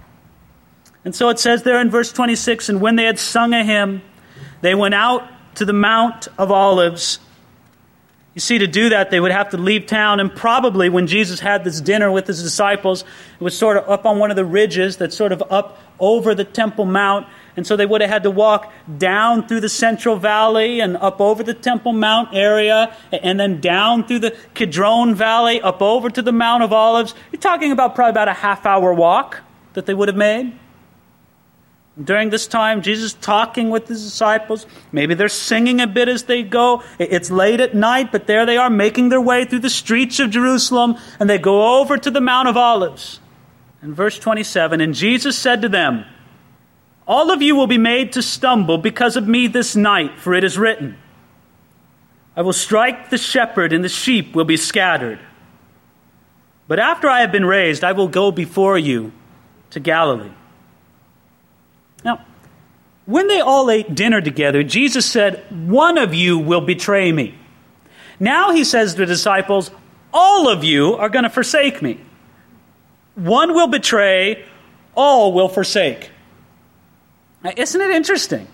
And 1.05 1.15
so 1.15 1.29
it 1.29 1.39
says 1.39 1.63
there 1.63 1.81
in 1.81 1.91
verse 1.91 2.13
26 2.13 2.69
and 2.69 2.81
when 2.81 2.97
they 2.97 3.05
had 3.05 3.19
sung 3.19 3.55
a 3.55 3.65
hymn, 3.65 4.03
they 4.61 4.75
went 4.75 4.95
out 4.95 5.29
to 5.57 5.65
the 5.65 5.73
Mount 5.73 6.29
of 6.39 6.51
Olives. 6.51 7.19
You 8.35 8.41
see, 8.41 8.59
to 8.59 8.67
do 8.67 8.91
that, 8.91 9.11
they 9.11 9.19
would 9.19 9.33
have 9.33 9.51
to 9.51 9.57
leave 9.57 9.87
town, 9.87 10.21
and 10.21 10.33
probably 10.33 10.89
when 10.89 11.09
Jesus 11.09 11.41
had 11.41 11.65
this 11.65 11.81
dinner 11.81 12.11
with 12.13 12.27
his 12.27 12.43
disciples, 12.43 13.03
it 13.03 13.43
was 13.43 13.57
sort 13.57 13.77
of 13.77 13.89
up 13.89 14.07
on 14.07 14.19
one 14.19 14.31
of 14.31 14.37
the 14.37 14.45
ridges 14.45 14.97
that's 14.97 15.17
sort 15.17 15.33
of 15.33 15.43
up 15.51 15.81
over 15.99 16.35
the 16.35 16.45
Temple 16.45 16.85
Mount. 16.85 17.27
And 17.59 17.67
so 17.67 17.75
they 17.75 17.87
would 17.87 18.03
have 18.03 18.11
had 18.11 18.23
to 18.23 18.31
walk 18.31 18.73
down 18.99 19.49
through 19.49 19.63
the 19.63 19.69
Central 19.69 20.15
Valley 20.15 20.79
and 20.79 20.97
up 20.97 21.21
over 21.21 21.43
the 21.43 21.55
Temple 21.55 21.93
Mount 21.93 22.33
area, 22.33 22.95
and 23.11 23.41
then 23.41 23.61
down 23.61 24.07
through 24.07 24.21
the 24.21 24.37
Kidron 24.55 25.17
Valley, 25.17 25.61
up 25.61 25.83
over 25.83 26.09
to 26.09 26.23
the 26.23 26.31
Mount 26.31 26.63
of 26.63 26.73
Olives. 26.73 27.17
You're 27.33 27.41
talking 27.41 27.73
about 27.73 27.97
probably 27.97 28.11
about 28.11 28.29
a 28.29 28.33
half 28.33 28.65
hour 28.65 28.95
walk 28.95 29.41
that 29.73 29.87
they 29.87 29.93
would 29.93 30.07
have 30.07 30.17
made. 30.17 30.53
During 32.01 32.31
this 32.31 32.47
time, 32.47 32.81
Jesus 32.81 33.13
talking 33.15 33.71
with 33.71 33.89
his 33.89 34.05
disciples. 34.05 34.65
Maybe 34.93 35.15
they're 35.15 35.29
singing 35.29 35.81
a 35.81 35.89
bit 35.89 36.09
as 36.09 36.23
they 36.23 36.45
go. 36.45 36.85
It's 37.01 37.29
late 37.29 37.59
at 37.59 37.75
night, 37.75 38.13
but 38.13 38.29
there 38.29 38.47
they 38.47 38.57
are 38.57 38.71
making 38.71 39.09
their 39.09 39.21
way 39.21 39.45
through 39.45 39.59
the 39.59 39.69
streets 39.69 40.21
of 40.21 40.31
Jerusalem, 40.31 40.97
and 41.19 41.29
they 41.29 41.39
go 41.39 41.81
over 41.81 41.99
to 41.99 42.11
the 42.13 42.21
Mount 42.21 42.47
of 42.47 42.57
Olives. 42.57 43.19
In 43.83 43.95
verse 43.95 44.17
27, 44.17 44.81
and 44.81 44.95
Jesus 44.95 45.37
said 45.37 45.61
to 45.63 45.69
them, 45.69 46.05
all 47.09 47.31
of 47.31 47.41
you 47.41 47.57
will 47.57 47.67
be 47.67 47.79
made 47.79 48.13
to 48.13 48.23
stumble 48.23 48.77
because 48.77 49.17
of 49.17 49.27
me 49.27 49.47
this 49.47 49.75
night, 49.75 50.21
for 50.21 50.35
it 50.35 50.45
is 50.45 50.59
written, 50.59 50.99
I 52.37 52.43
will 52.43 52.53
strike 52.53 53.09
the 53.09 53.19
shepherd, 53.19 53.73
and 53.73 53.83
the 53.83 53.89
sheep 53.89 54.35
will 54.35 54.45
be 54.45 54.59
scattered. 54.59 55.19
But 56.69 56.79
after 56.79 57.09
I 57.09 57.23
have 57.23 57.33
been 57.33 57.47
raised, 57.47 57.83
I 57.83 57.93
will 57.93 58.09
go 58.09 58.31
before 58.31 58.79
you 58.79 59.11
to 59.71 59.81
Galilee. 59.81 60.31
Now, 62.05 62.25
when 63.07 63.27
they 63.27 63.41
all 63.41 63.71
ate 63.71 63.95
dinner 63.95 64.21
together, 64.21 64.63
Jesus 64.63 65.07
said, 65.07 65.45
One 65.51 65.97
of 65.97 66.15
you 66.15 66.39
will 66.39 66.61
betray 66.61 67.11
me. 67.11 67.35
Now 68.21 68.53
he 68.53 68.65
says 68.65 68.93
to 68.93 68.99
the 68.99 69.07
disciples, 69.07 69.71
All 70.13 70.49
of 70.49 70.63
you 70.63 70.95
are 70.95 71.09
going 71.09 71.23
to 71.23 71.31
forsake 71.31 71.81
me. 71.81 71.99
One 73.15 73.55
will 73.55 73.67
betray, 73.67 74.45
all 74.95 75.33
will 75.33 75.49
forsake. 75.49 76.11
Now, 77.43 77.53
isn't 77.57 77.81
it 77.81 77.91
interesting 77.91 78.49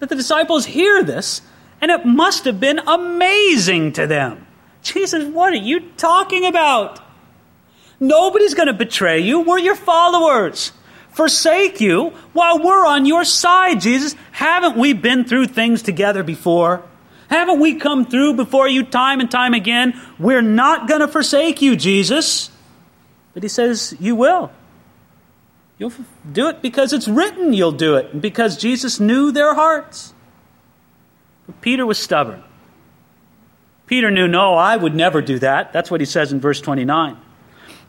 that 0.00 0.08
the 0.08 0.16
disciples 0.16 0.66
hear 0.66 1.02
this 1.02 1.40
and 1.80 1.90
it 1.90 2.04
must 2.04 2.44
have 2.44 2.58
been 2.60 2.80
amazing 2.80 3.92
to 3.92 4.06
them 4.06 4.46
Jesus, 4.84 5.24
what 5.24 5.52
are 5.52 5.56
you 5.56 5.80
talking 5.96 6.44
about? 6.44 7.00
Nobody's 7.98 8.54
going 8.54 8.66
to 8.66 8.74
betray 8.74 9.20
you. 9.20 9.40
We're 9.40 9.58
your 9.58 9.74
followers. 9.74 10.72
Forsake 11.12 11.80
you 11.80 12.10
while 12.32 12.62
we're 12.62 12.86
on 12.86 13.06
your 13.06 13.24
side, 13.24 13.80
Jesus. 13.80 14.14
Haven't 14.32 14.76
we 14.76 14.92
been 14.92 15.24
through 15.24 15.46
things 15.46 15.80
together 15.80 16.22
before? 16.22 16.82
Haven't 17.28 17.60
we 17.60 17.76
come 17.76 18.04
through 18.04 18.34
before 18.34 18.68
you 18.68 18.84
time 18.84 19.20
and 19.20 19.30
time 19.30 19.54
again? 19.54 19.98
We're 20.18 20.42
not 20.42 20.86
going 20.86 21.00
to 21.00 21.08
forsake 21.08 21.62
you, 21.62 21.76
Jesus. 21.76 22.50
But 23.32 23.42
he 23.42 23.48
says, 23.48 23.96
You 23.98 24.16
will. 24.16 24.52
You'll 25.84 25.92
do 26.32 26.48
it 26.48 26.62
because 26.62 26.94
it's 26.94 27.06
written 27.06 27.52
you'll 27.52 27.70
do 27.72 27.96
it, 27.96 28.14
and 28.14 28.22
because 28.22 28.56
Jesus 28.56 28.98
knew 29.00 29.30
their 29.30 29.54
hearts. 29.54 30.14
But 31.44 31.60
Peter 31.60 31.84
was 31.84 31.98
stubborn. 31.98 32.42
Peter 33.86 34.10
knew, 34.10 34.26
No, 34.26 34.54
I 34.54 34.78
would 34.78 34.94
never 34.94 35.20
do 35.20 35.38
that. 35.40 35.74
That's 35.74 35.90
what 35.90 36.00
he 36.00 36.06
says 36.06 36.32
in 36.32 36.40
verse 36.40 36.62
29. 36.62 37.18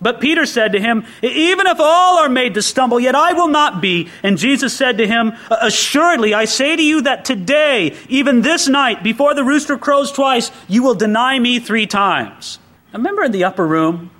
But 0.01 0.19
Peter 0.19 0.45
said 0.45 0.73
to 0.73 0.79
him, 0.81 1.05
Even 1.23 1.67
if 1.67 1.79
all 1.79 2.19
are 2.19 2.27
made 2.27 2.55
to 2.55 2.61
stumble, 2.61 2.99
yet 2.99 3.15
I 3.15 3.31
will 3.31 3.47
not 3.47 3.79
be. 3.79 4.09
And 4.23 4.37
Jesus 4.37 4.75
said 4.75 4.97
to 4.97 5.07
him, 5.07 5.31
Assuredly, 5.49 6.33
I 6.33 6.43
say 6.43 6.75
to 6.75 6.83
you 6.83 7.03
that 7.03 7.23
today, 7.23 7.95
even 8.09 8.41
this 8.41 8.67
night, 8.67 9.03
before 9.03 9.33
the 9.33 9.45
rooster 9.45 9.77
crows 9.77 10.11
twice, 10.11 10.51
you 10.67 10.83
will 10.83 10.95
deny 10.95 11.39
me 11.39 11.59
three 11.59 11.87
times. 11.87 12.59
Remember 12.91 13.23
in 13.23 13.31
the 13.31 13.45
upper 13.45 13.65
room 13.65 14.11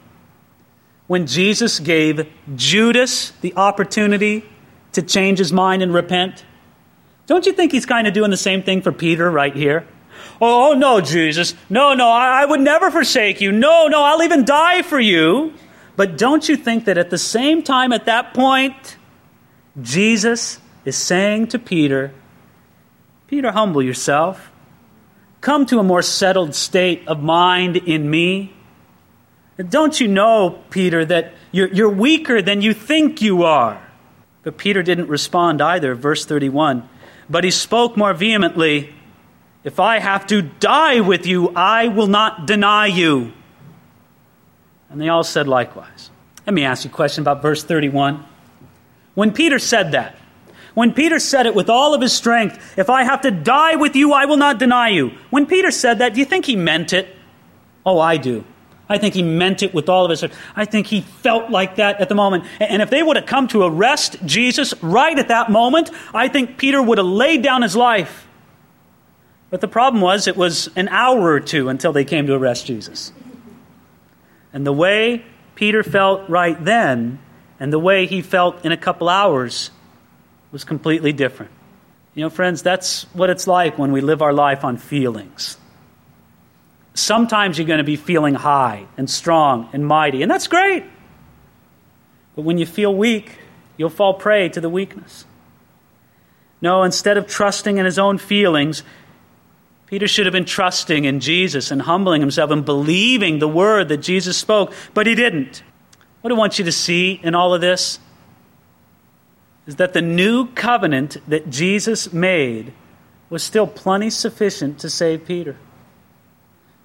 when 1.08 1.28
Jesus 1.28 1.80
gave 1.80 2.28
Judas 2.56 3.32
the 3.41 3.54
opportunity 3.56 4.44
to 4.94 5.02
change 5.02 5.39
his 5.39 5.54
mind 5.54 5.82
and 5.82 5.94
repent? 5.94 6.44
Don't 7.28 7.46
you 7.46 7.54
think 7.54 7.72
he's 7.72 7.86
kind 7.86 8.08
of 8.08 8.13
doing 8.13 8.32
the 8.32 8.38
same 8.38 8.63
thing 8.63 8.82
for 8.82 8.91
Peter 8.91 9.30
right 9.30 9.56
here? 9.56 9.88
Oh, 10.41 10.72
oh, 10.72 10.74
no, 10.74 11.02
Jesus. 11.02 11.56
No, 11.70 11.94
no, 11.94 12.10
I, 12.10 12.41
I 12.41 12.46
would 12.46 12.60
never 12.60 12.91
forsake 12.91 13.41
you. 13.41 13.52
No, 13.52 13.88
no, 13.88 14.04
I'll 14.04 14.24
even 14.24 14.46
die 14.46 14.82
for 14.82 15.00
you. 15.00 15.54
But 15.96 16.18
don't 16.18 16.48
you 16.48 16.58
think 16.58 16.86
that 16.86 16.98
at 16.98 17.10
the 17.10 17.18
same 17.18 17.63
time, 17.63 17.94
at 17.94 18.06
that 18.06 18.34
point, 18.34 18.98
Jesus 19.82 20.60
is 20.84 20.96
saying 20.96 21.48
to 21.48 21.60
Peter, 21.60 22.13
Peter, 23.28 23.52
humble 23.52 23.82
yourself. 23.82 24.52
Come 25.41 25.65
to 25.68 25.80
a 25.80 25.84
more 25.84 26.02
settled 26.02 26.54
state 26.54 27.08
of 27.08 27.22
mind 27.22 27.78
in 27.78 28.10
me. 28.10 28.54
Don't 29.58 30.00
you 30.00 30.08
know, 30.08 30.62
Peter, 30.70 31.06
that 31.06 31.34
you're, 31.52 31.70
you're 31.70 31.89
weaker 31.89 32.41
than 32.41 32.62
you 32.62 32.74
think 32.74 33.22
you 33.22 33.44
are? 33.44 33.82
But 34.44 34.58
Peter 34.58 34.84
didn't 34.84 35.08
respond 35.08 35.62
either. 35.62 35.96
Verse 35.96 36.26
31. 36.26 36.88
But 37.30 37.44
he 37.44 37.52
spoke 37.52 37.98
more 37.98 38.13
vehemently 38.13 38.94
If 39.63 39.80
I 39.80 40.00
have 40.00 40.28
to 40.28 40.41
die 40.41 41.00
with 41.00 41.26
you, 41.26 41.50
I 41.56 41.88
will 41.88 42.08
not 42.08 42.46
deny 42.46 42.86
you. 42.88 43.34
And 44.89 45.02
they 45.02 45.10
all 45.10 45.24
said 45.24 45.48
likewise. 45.48 46.12
Let 46.46 46.54
me 46.54 46.63
ask 46.63 46.86
you 46.86 46.91
a 46.91 46.94
question 46.94 47.24
about 47.24 47.41
verse 47.41 47.63
31. 47.63 48.24
When 49.15 49.32
Peter 49.32 49.58
said 49.58 49.94
that, 49.94 50.15
when 50.76 50.94
Peter 50.94 51.20
said 51.20 51.46
it 51.46 51.56
with 51.56 51.70
all 51.70 51.94
of 51.94 52.02
his 52.02 52.13
strength, 52.13 52.78
if 52.78 52.89
I 52.89 53.04
have 53.04 53.22
to 53.22 53.32
die 53.32 53.76
with 53.76 53.96
you, 53.96 54.13
I 54.13 54.26
will 54.26 54.38
not 54.38 54.60
deny 54.60 54.89
you. 54.89 55.12
When 55.30 55.48
Peter 55.48 55.72
said 55.72 56.00
that, 56.00 56.13
do 56.13 56.20
you 56.20 56.26
think 56.26 56.46
he 56.46 56.56
meant 56.56 56.94
it? 56.94 57.08
Oh, 57.86 57.98
I 57.98 58.18
do. 58.18 58.44
I 58.88 58.98
think 58.98 59.15
he 59.15 59.24
meant 59.24 59.63
it 59.63 59.74
with 59.74 59.89
all 59.89 60.06
of 60.06 60.12
his 60.12 60.21
heart. 60.21 60.34
I 60.56 60.65
think 60.65 60.88
he 60.88 61.02
felt 61.02 61.50
like 61.50 61.78
that 61.78 62.00
at 62.00 62.10
the 62.10 62.15
moment. 62.15 62.45
And 62.60 62.82
if 62.82 62.89
they 62.89 63.02
would 63.02 63.15
have 63.15 63.26
come 63.26 63.48
to 63.50 63.63
arrest 63.63 64.17
Jesus 64.26 64.74
right 64.82 65.17
at 65.17 65.30
that 65.30 65.50
moment, 65.50 65.89
I 66.13 66.28
think 66.28 66.58
Peter 66.58 66.82
would 66.82 66.98
have 66.98 67.08
laid 67.08 67.41
down 67.41 67.63
his 67.63 67.76
life. 67.76 68.28
But 69.50 69.62
the 69.62 69.67
problem 69.67 70.02
was, 70.02 70.28
it 70.28 70.38
was 70.38 70.69
an 70.76 70.88
hour 70.89 71.21
or 71.21 71.39
two 71.39 71.69
until 71.69 71.93
they 71.93 72.06
came 72.06 72.28
to 72.28 72.34
arrest 72.34 72.65
Jesus. 72.65 73.12
And 74.54 74.65
the 74.65 74.74
way 74.74 75.26
Peter 75.56 75.82
felt 75.84 76.30
right 76.30 76.63
then 76.63 77.19
and 77.60 77.71
the 77.71 77.80
way 77.80 78.06
he 78.06 78.21
felt 78.21 78.65
in 78.65 78.71
a 78.71 78.78
couple 78.78 79.10
hours 79.10 79.71
was 80.52 80.63
completely 80.63 81.13
different. 81.13 81.52
You 82.13 82.24
know, 82.24 82.30
friends, 82.30 82.62
that's 82.62 83.04
what 83.13 83.30
it's 83.30 83.48
like 83.48 83.78
when 83.78 83.91
we 83.91 84.02
live 84.02 84.21
our 84.21 84.34
life 84.34 84.63
on 84.63 84.78
feelings. 84.78 85.58
Sometimes 86.96 87.58
you're 87.58 87.68
going 87.68 87.80
to 87.80 87.84
be 87.84 87.98
feeling 87.98 88.36
high 88.36 88.88
and 88.98 89.10
strong 89.10 89.70
and 89.74 89.86
mighty, 89.86 90.22
and 90.22 90.32
that's 90.32 90.48
great. 90.48 90.84
But 92.36 92.44
when 92.44 92.58
you 92.58 92.66
feel 92.66 92.96
weak, 92.96 93.38
you'll 93.78 93.90
fall 93.90 94.14
prey 94.14 94.48
to 94.50 94.62
the 94.62 94.70
weakness. 94.70 95.26
No, 96.62 96.84
instead 96.84 97.18
of 97.18 97.28
trusting 97.28 97.78
in 97.78 97.86
his 97.86 98.00
own 98.00 98.18
feelings, 98.18 98.82
Peter 99.88 100.08
should 100.08 100.26
have 100.26 100.34
been 100.34 100.46
trusting 100.46 101.04
in 101.04 101.20
Jesus 101.20 101.70
and 101.70 101.82
humbling 101.82 102.22
himself 102.22 102.50
and 102.50 102.64
believing 102.64 103.40
the 103.40 103.48
word 103.48 103.90
that 103.90 103.98
Jesus 103.98 104.38
spoke, 104.38 104.74
but 104.94 105.06
he 105.06 105.16
didn't. 105.16 105.64
What 106.22 106.32
I 106.32 106.36
want 106.36 106.58
you 106.58 106.66
to 106.66 106.72
see 106.72 107.20
in 107.22 107.36
all 107.36 107.54
of 107.54 107.60
this 107.62 108.00
is 109.68 109.76
that 109.76 109.94
the 109.94 110.02
new 110.02 110.48
covenant 110.48 111.18
that 111.28 111.50
Jesus 111.50 112.14
made 112.14 112.74
was 113.30 113.44
still 113.44 113.68
plenty 113.68 114.10
sufficient 114.10 114.80
to 114.80 114.90
save 114.90 115.26
Peter. 115.26 115.58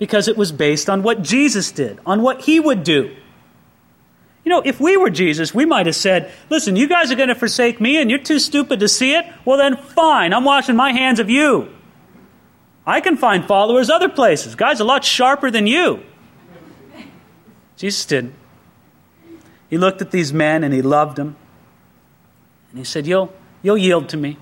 Because 0.00 0.26
it 0.26 0.36
was 0.36 0.50
based 0.50 0.90
on 0.90 1.04
what 1.04 1.22
Jesus 1.22 1.70
did, 1.70 2.00
on 2.04 2.22
what 2.22 2.40
he 2.40 2.58
would 2.58 2.82
do. 2.82 3.14
You 4.44 4.50
know, 4.50 4.62
if 4.64 4.80
we 4.80 4.96
were 4.96 5.10
Jesus, 5.10 5.54
we 5.54 5.64
might 5.64 5.86
have 5.86 5.94
said, 5.94 6.32
Listen, 6.48 6.74
you 6.74 6.88
guys 6.88 7.12
are 7.12 7.14
going 7.14 7.28
to 7.28 7.36
forsake 7.36 7.80
me 7.80 8.00
and 8.00 8.10
you're 8.10 8.18
too 8.18 8.40
stupid 8.40 8.80
to 8.80 8.88
see 8.88 9.14
it? 9.14 9.24
Well, 9.44 9.58
then 9.58 9.76
fine, 9.76 10.32
I'm 10.32 10.44
washing 10.44 10.74
my 10.74 10.90
hands 10.90 11.20
of 11.20 11.30
you. 11.30 11.68
I 12.86 13.00
can 13.00 13.16
find 13.16 13.44
followers 13.44 13.88
other 13.88 14.08
places. 14.08 14.56
Guys 14.56 14.80
a 14.80 14.84
lot 14.84 15.04
sharper 15.04 15.50
than 15.50 15.68
you. 15.68 16.02
Jesus 17.76 18.04
didn't. 18.04 18.34
He 19.70 19.78
looked 19.78 20.02
at 20.02 20.10
these 20.10 20.32
men 20.32 20.64
and 20.64 20.74
he 20.74 20.82
loved 20.82 21.16
them. 21.16 21.36
And 22.70 22.78
he 22.78 22.84
said, 22.84 23.06
You'll, 23.06 23.32
you'll 23.62 23.78
yield 23.78 24.08
to 24.08 24.16
me. 24.16 24.38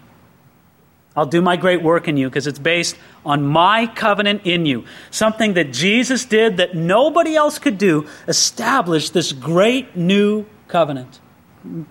I'll 1.18 1.26
do 1.26 1.42
my 1.42 1.56
great 1.56 1.82
work 1.82 2.06
in 2.06 2.16
you 2.16 2.28
because 2.28 2.46
it's 2.46 2.60
based 2.60 2.96
on 3.26 3.44
my 3.44 3.88
covenant 3.88 4.42
in 4.44 4.66
you. 4.66 4.84
Something 5.10 5.54
that 5.54 5.72
Jesus 5.72 6.24
did 6.24 6.58
that 6.58 6.76
nobody 6.76 7.34
else 7.34 7.58
could 7.58 7.76
do, 7.76 8.06
established 8.28 9.14
this 9.14 9.32
great 9.32 9.96
new 9.96 10.46
covenant. 10.68 11.18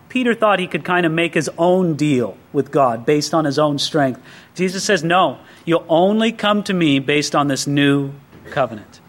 Peter 0.08 0.34
thought 0.34 0.60
he 0.60 0.68
could 0.68 0.86
kind 0.86 1.06
of 1.06 1.12
make 1.12 1.34
his 1.34 1.50
own 1.58 1.96
deal 1.96 2.38
with 2.54 2.72
God 2.72 3.06
based 3.06 3.34
on 3.34 3.44
his 3.44 3.60
own 3.60 3.80
strength. 3.80 4.22
Jesus 4.56 4.86
says, 4.86 5.04
No, 5.04 5.40
you'll 5.66 5.86
only 5.90 6.32
come 6.32 6.64
to 6.64 6.74
me 6.74 7.00
based 7.00 7.36
on 7.36 7.50
this 7.50 7.68
new 7.68 8.14
covenant. 8.50 9.02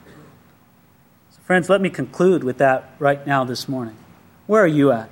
So, 1.31 1.39
friends, 1.45 1.71
let 1.71 1.81
me 1.81 1.91
conclude 1.91 2.43
with 2.43 2.59
that 2.59 2.91
right 2.99 3.25
now 3.25 3.45
this 3.45 3.69
morning. 3.69 3.97
Where 4.49 4.65
are 4.65 4.67
you 4.67 4.91
at? 4.91 5.11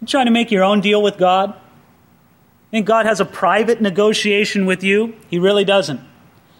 You 0.00 0.06
trying 0.06 0.26
to 0.26 0.32
make 0.32 0.50
your 0.50 0.64
own 0.64 0.80
deal 0.80 1.02
with 1.02 1.18
God? 1.18 1.60
Think 2.70 2.86
God 2.86 3.06
has 3.06 3.20
a 3.20 3.24
private 3.24 3.80
negotiation 3.80 4.66
with 4.66 4.82
you? 4.82 5.14
He 5.28 5.38
really 5.38 5.64
doesn't. 5.64 6.00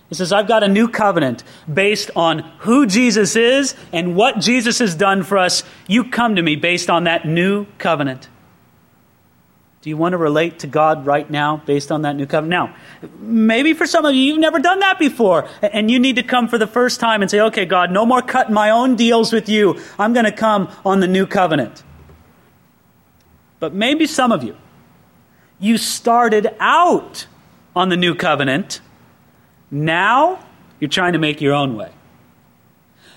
He 0.09 0.15
says, 0.15 0.33
I've 0.33 0.47
got 0.47 0.63
a 0.63 0.69
new 0.69 0.89
covenant 0.89 1.43
based 1.73 2.13
on 2.15 2.39
who 2.61 2.87
Jesus 2.87 3.35
is 3.35 3.75
and 3.93 4.15
what 4.15 4.39
Jesus 4.39 4.79
has 4.79 4.95
done 4.95 5.25
for 5.25 5.37
us. 5.37 5.65
You 5.89 6.05
come 6.05 6.37
to 6.37 6.43
me 6.43 6.55
based 6.55 6.89
on 6.89 7.05
that 7.05 7.25
new 7.27 7.67
covenant. 7.79 8.29
Do 9.83 9.91
you 9.91 9.97
want 9.97 10.15
to 10.15 10.17
relate 10.17 10.61
to 10.61 10.67
God 10.67 11.07
right 11.07 11.29
now 11.31 11.59
based 11.65 11.93
on 11.93 12.03
that 12.03 12.17
new 12.17 12.27
covenant? 12.27 12.51
Now, 12.51 12.77
maybe 13.19 13.73
for 13.73 13.87
some 13.87 14.05
of 14.05 14.15
you, 14.15 14.21
you've 14.21 14.41
never 14.41 14.59
done 14.59 14.81
that 14.81 14.99
before, 14.99 15.49
and 15.63 15.91
you 15.91 15.99
need 15.99 16.17
to 16.17 16.25
come 16.25 16.49
for 16.49 16.59
the 16.59 16.67
first 16.67 16.99
time 16.99 17.23
and 17.23 17.31
say, 17.31 17.41
okay, 17.41 17.67
God, 17.67 17.93
no 17.93 18.07
more 18.07 18.23
cutting 18.23 18.55
my 18.55 18.71
own 18.71 18.97
deals 18.97 19.33
with 19.33 19.49
you. 19.49 19.81
I'm 19.99 20.13
going 20.13 20.25
to 20.25 20.33
come 20.33 20.71
on 20.85 21.01
the 21.01 21.07
new 21.07 21.27
covenant. 21.27 21.85
But 23.61 23.75
maybe 23.75 24.07
some 24.07 24.33
of 24.33 24.43
you, 24.43 24.57
you 25.59 25.79
started 25.79 26.55
out 26.61 27.27
on 27.75 27.89
the 27.89 27.97
new 27.97 28.15
covenant 28.15 28.81
now 29.71 30.45
you're 30.81 30.91
trying 30.91 31.15
to 31.15 31.19
make 31.19 31.41
your 31.41 31.55
own 31.55 31.77
way. 31.77 31.91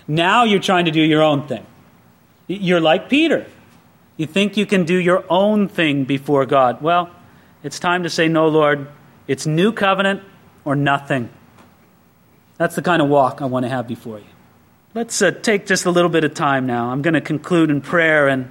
Now 0.07 0.43
you're 0.43 0.59
trying 0.59 0.85
to 0.85 0.91
do 0.91 1.01
your 1.01 1.21
own 1.21 1.47
thing. 1.47 1.65
You're 2.47 2.81
like 2.81 3.09
Peter. 3.09 3.45
You 4.17 4.25
think 4.25 4.57
you 4.57 4.65
can 4.65 4.85
do 4.85 4.95
your 4.95 5.23
own 5.29 5.67
thing 5.67 6.05
before 6.05 6.45
God. 6.45 6.81
Well, 6.81 7.09
it's 7.63 7.79
time 7.79 8.03
to 8.03 8.09
say, 8.09 8.27
No, 8.27 8.47
Lord, 8.47 8.87
it's 9.27 9.45
new 9.45 9.71
covenant 9.71 10.23
or 10.65 10.75
nothing. 10.75 11.29
That's 12.57 12.75
the 12.75 12.81
kind 12.81 13.01
of 13.01 13.07
walk 13.07 13.41
I 13.41 13.45
want 13.45 13.63
to 13.65 13.69
have 13.69 13.87
before 13.87 14.17
you. 14.17 14.25
Let's 14.95 15.21
uh, 15.21 15.31
take 15.31 15.67
just 15.67 15.85
a 15.85 15.91
little 15.91 16.09
bit 16.09 16.23
of 16.23 16.33
time 16.33 16.65
now. 16.65 16.89
I'm 16.89 17.01
going 17.01 17.13
to 17.13 17.21
conclude 17.21 17.69
in 17.69 17.79
prayer 17.79 18.27
and 18.27 18.45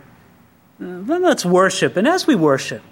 uh, 0.80 1.02
then 1.02 1.22
let's 1.22 1.44
worship. 1.44 1.96
And 1.96 2.06
as 2.06 2.26
we 2.26 2.36
worship, 2.36 2.82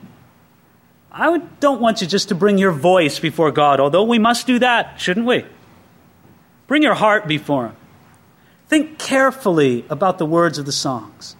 I 1.18 1.38
don't 1.60 1.80
want 1.80 2.02
you 2.02 2.06
just 2.06 2.28
to 2.28 2.34
bring 2.34 2.58
your 2.58 2.72
voice 2.72 3.18
before 3.18 3.50
God, 3.50 3.80
although 3.80 4.02
we 4.02 4.18
must 4.18 4.46
do 4.46 4.58
that, 4.58 5.00
shouldn't 5.00 5.24
we? 5.24 5.46
Bring 6.66 6.82
your 6.82 6.94
heart 6.94 7.26
before 7.26 7.68
Him. 7.68 7.76
Think 8.68 8.98
carefully 8.98 9.86
about 9.88 10.18
the 10.18 10.26
words 10.26 10.58
of 10.58 10.66
the 10.66 10.72
songs. 10.72 11.34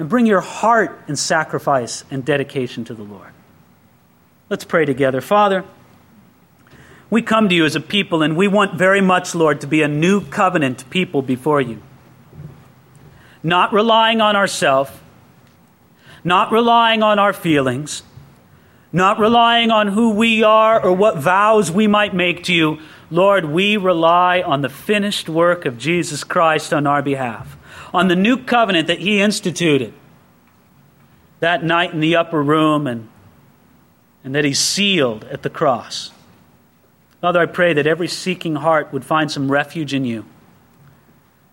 And 0.00 0.08
bring 0.08 0.26
your 0.26 0.40
heart 0.40 1.00
in 1.06 1.14
sacrifice 1.14 2.02
and 2.10 2.24
dedication 2.24 2.84
to 2.86 2.94
the 2.94 3.04
Lord. 3.04 3.30
Let's 4.50 4.64
pray 4.64 4.84
together. 4.84 5.20
Father, 5.20 5.64
We 7.10 7.22
come 7.22 7.48
to 7.48 7.54
you 7.54 7.64
as 7.64 7.76
a 7.76 7.80
people, 7.80 8.22
and 8.22 8.36
we 8.36 8.48
want 8.48 8.74
very 8.74 9.00
much, 9.00 9.36
Lord, 9.36 9.60
to 9.60 9.68
be 9.68 9.82
a 9.82 9.88
new 9.88 10.20
covenant 10.20 10.90
people 10.90 11.22
before 11.22 11.60
you. 11.60 11.80
Not 13.40 13.72
relying 13.72 14.20
on 14.20 14.34
ourselves, 14.34 14.90
not 16.24 16.50
relying 16.50 17.04
on 17.04 17.20
our 17.20 17.32
feelings, 17.32 18.02
not 18.94 19.18
relying 19.18 19.72
on 19.72 19.88
who 19.88 20.10
we 20.10 20.44
are 20.44 20.80
or 20.80 20.92
what 20.92 21.16
vows 21.16 21.68
we 21.68 21.88
might 21.88 22.14
make 22.14 22.44
to 22.44 22.54
you. 22.54 22.78
Lord, 23.10 23.44
we 23.44 23.76
rely 23.76 24.40
on 24.40 24.62
the 24.62 24.68
finished 24.68 25.28
work 25.28 25.66
of 25.66 25.76
Jesus 25.76 26.22
Christ 26.22 26.72
on 26.72 26.86
our 26.86 27.02
behalf, 27.02 27.56
on 27.92 28.06
the 28.06 28.14
new 28.14 28.36
covenant 28.36 28.86
that 28.86 29.00
He 29.00 29.20
instituted 29.20 29.92
that 31.40 31.64
night 31.64 31.92
in 31.92 31.98
the 31.98 32.14
upper 32.14 32.40
room 32.40 32.86
and, 32.86 33.08
and 34.22 34.32
that 34.36 34.44
He 34.44 34.54
sealed 34.54 35.24
at 35.24 35.42
the 35.42 35.50
cross. 35.50 36.12
Father, 37.20 37.40
I 37.40 37.46
pray 37.46 37.72
that 37.72 37.88
every 37.88 38.06
seeking 38.06 38.54
heart 38.54 38.92
would 38.92 39.04
find 39.04 39.28
some 39.28 39.50
refuge 39.50 39.92
in 39.92 40.04
you, 40.04 40.24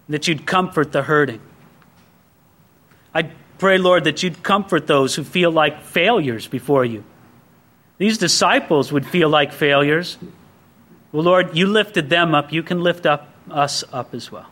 that 0.07 0.27
you'd 0.27 0.45
comfort 0.45 0.91
the 0.91 1.01
hurting. 1.01 1.41
I 3.15 3.31
pray, 3.57 3.79
Lord, 3.79 4.03
that 4.03 4.21
you'd 4.21 4.43
comfort 4.43 4.85
those 4.85 5.15
who 5.15 5.23
feel 5.23 5.49
like 5.49 5.81
failures 5.81 6.45
before 6.45 6.85
you. 6.85 7.03
These 8.01 8.17
disciples 8.17 8.91
would 8.91 9.05
feel 9.05 9.29
like 9.29 9.53
failures. 9.53 10.17
Well, 11.11 11.21
Lord, 11.21 11.55
you 11.55 11.67
lifted 11.67 12.09
them 12.09 12.33
up. 12.33 12.51
You 12.51 12.63
can 12.63 12.81
lift 12.81 13.05
up 13.05 13.29
us 13.47 13.83
up 13.93 14.15
as 14.15 14.31
well. 14.31 14.47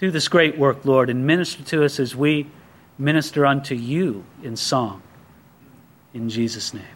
Do 0.00 0.10
this 0.10 0.28
great 0.28 0.58
work, 0.58 0.84
Lord, 0.84 1.08
and 1.08 1.26
minister 1.26 1.62
to 1.62 1.82
us 1.82 1.98
as 1.98 2.14
we 2.14 2.46
minister 2.98 3.46
unto 3.46 3.74
you 3.74 4.26
in 4.42 4.54
song. 4.56 5.00
In 6.12 6.28
Jesus' 6.28 6.74
name. 6.74 6.95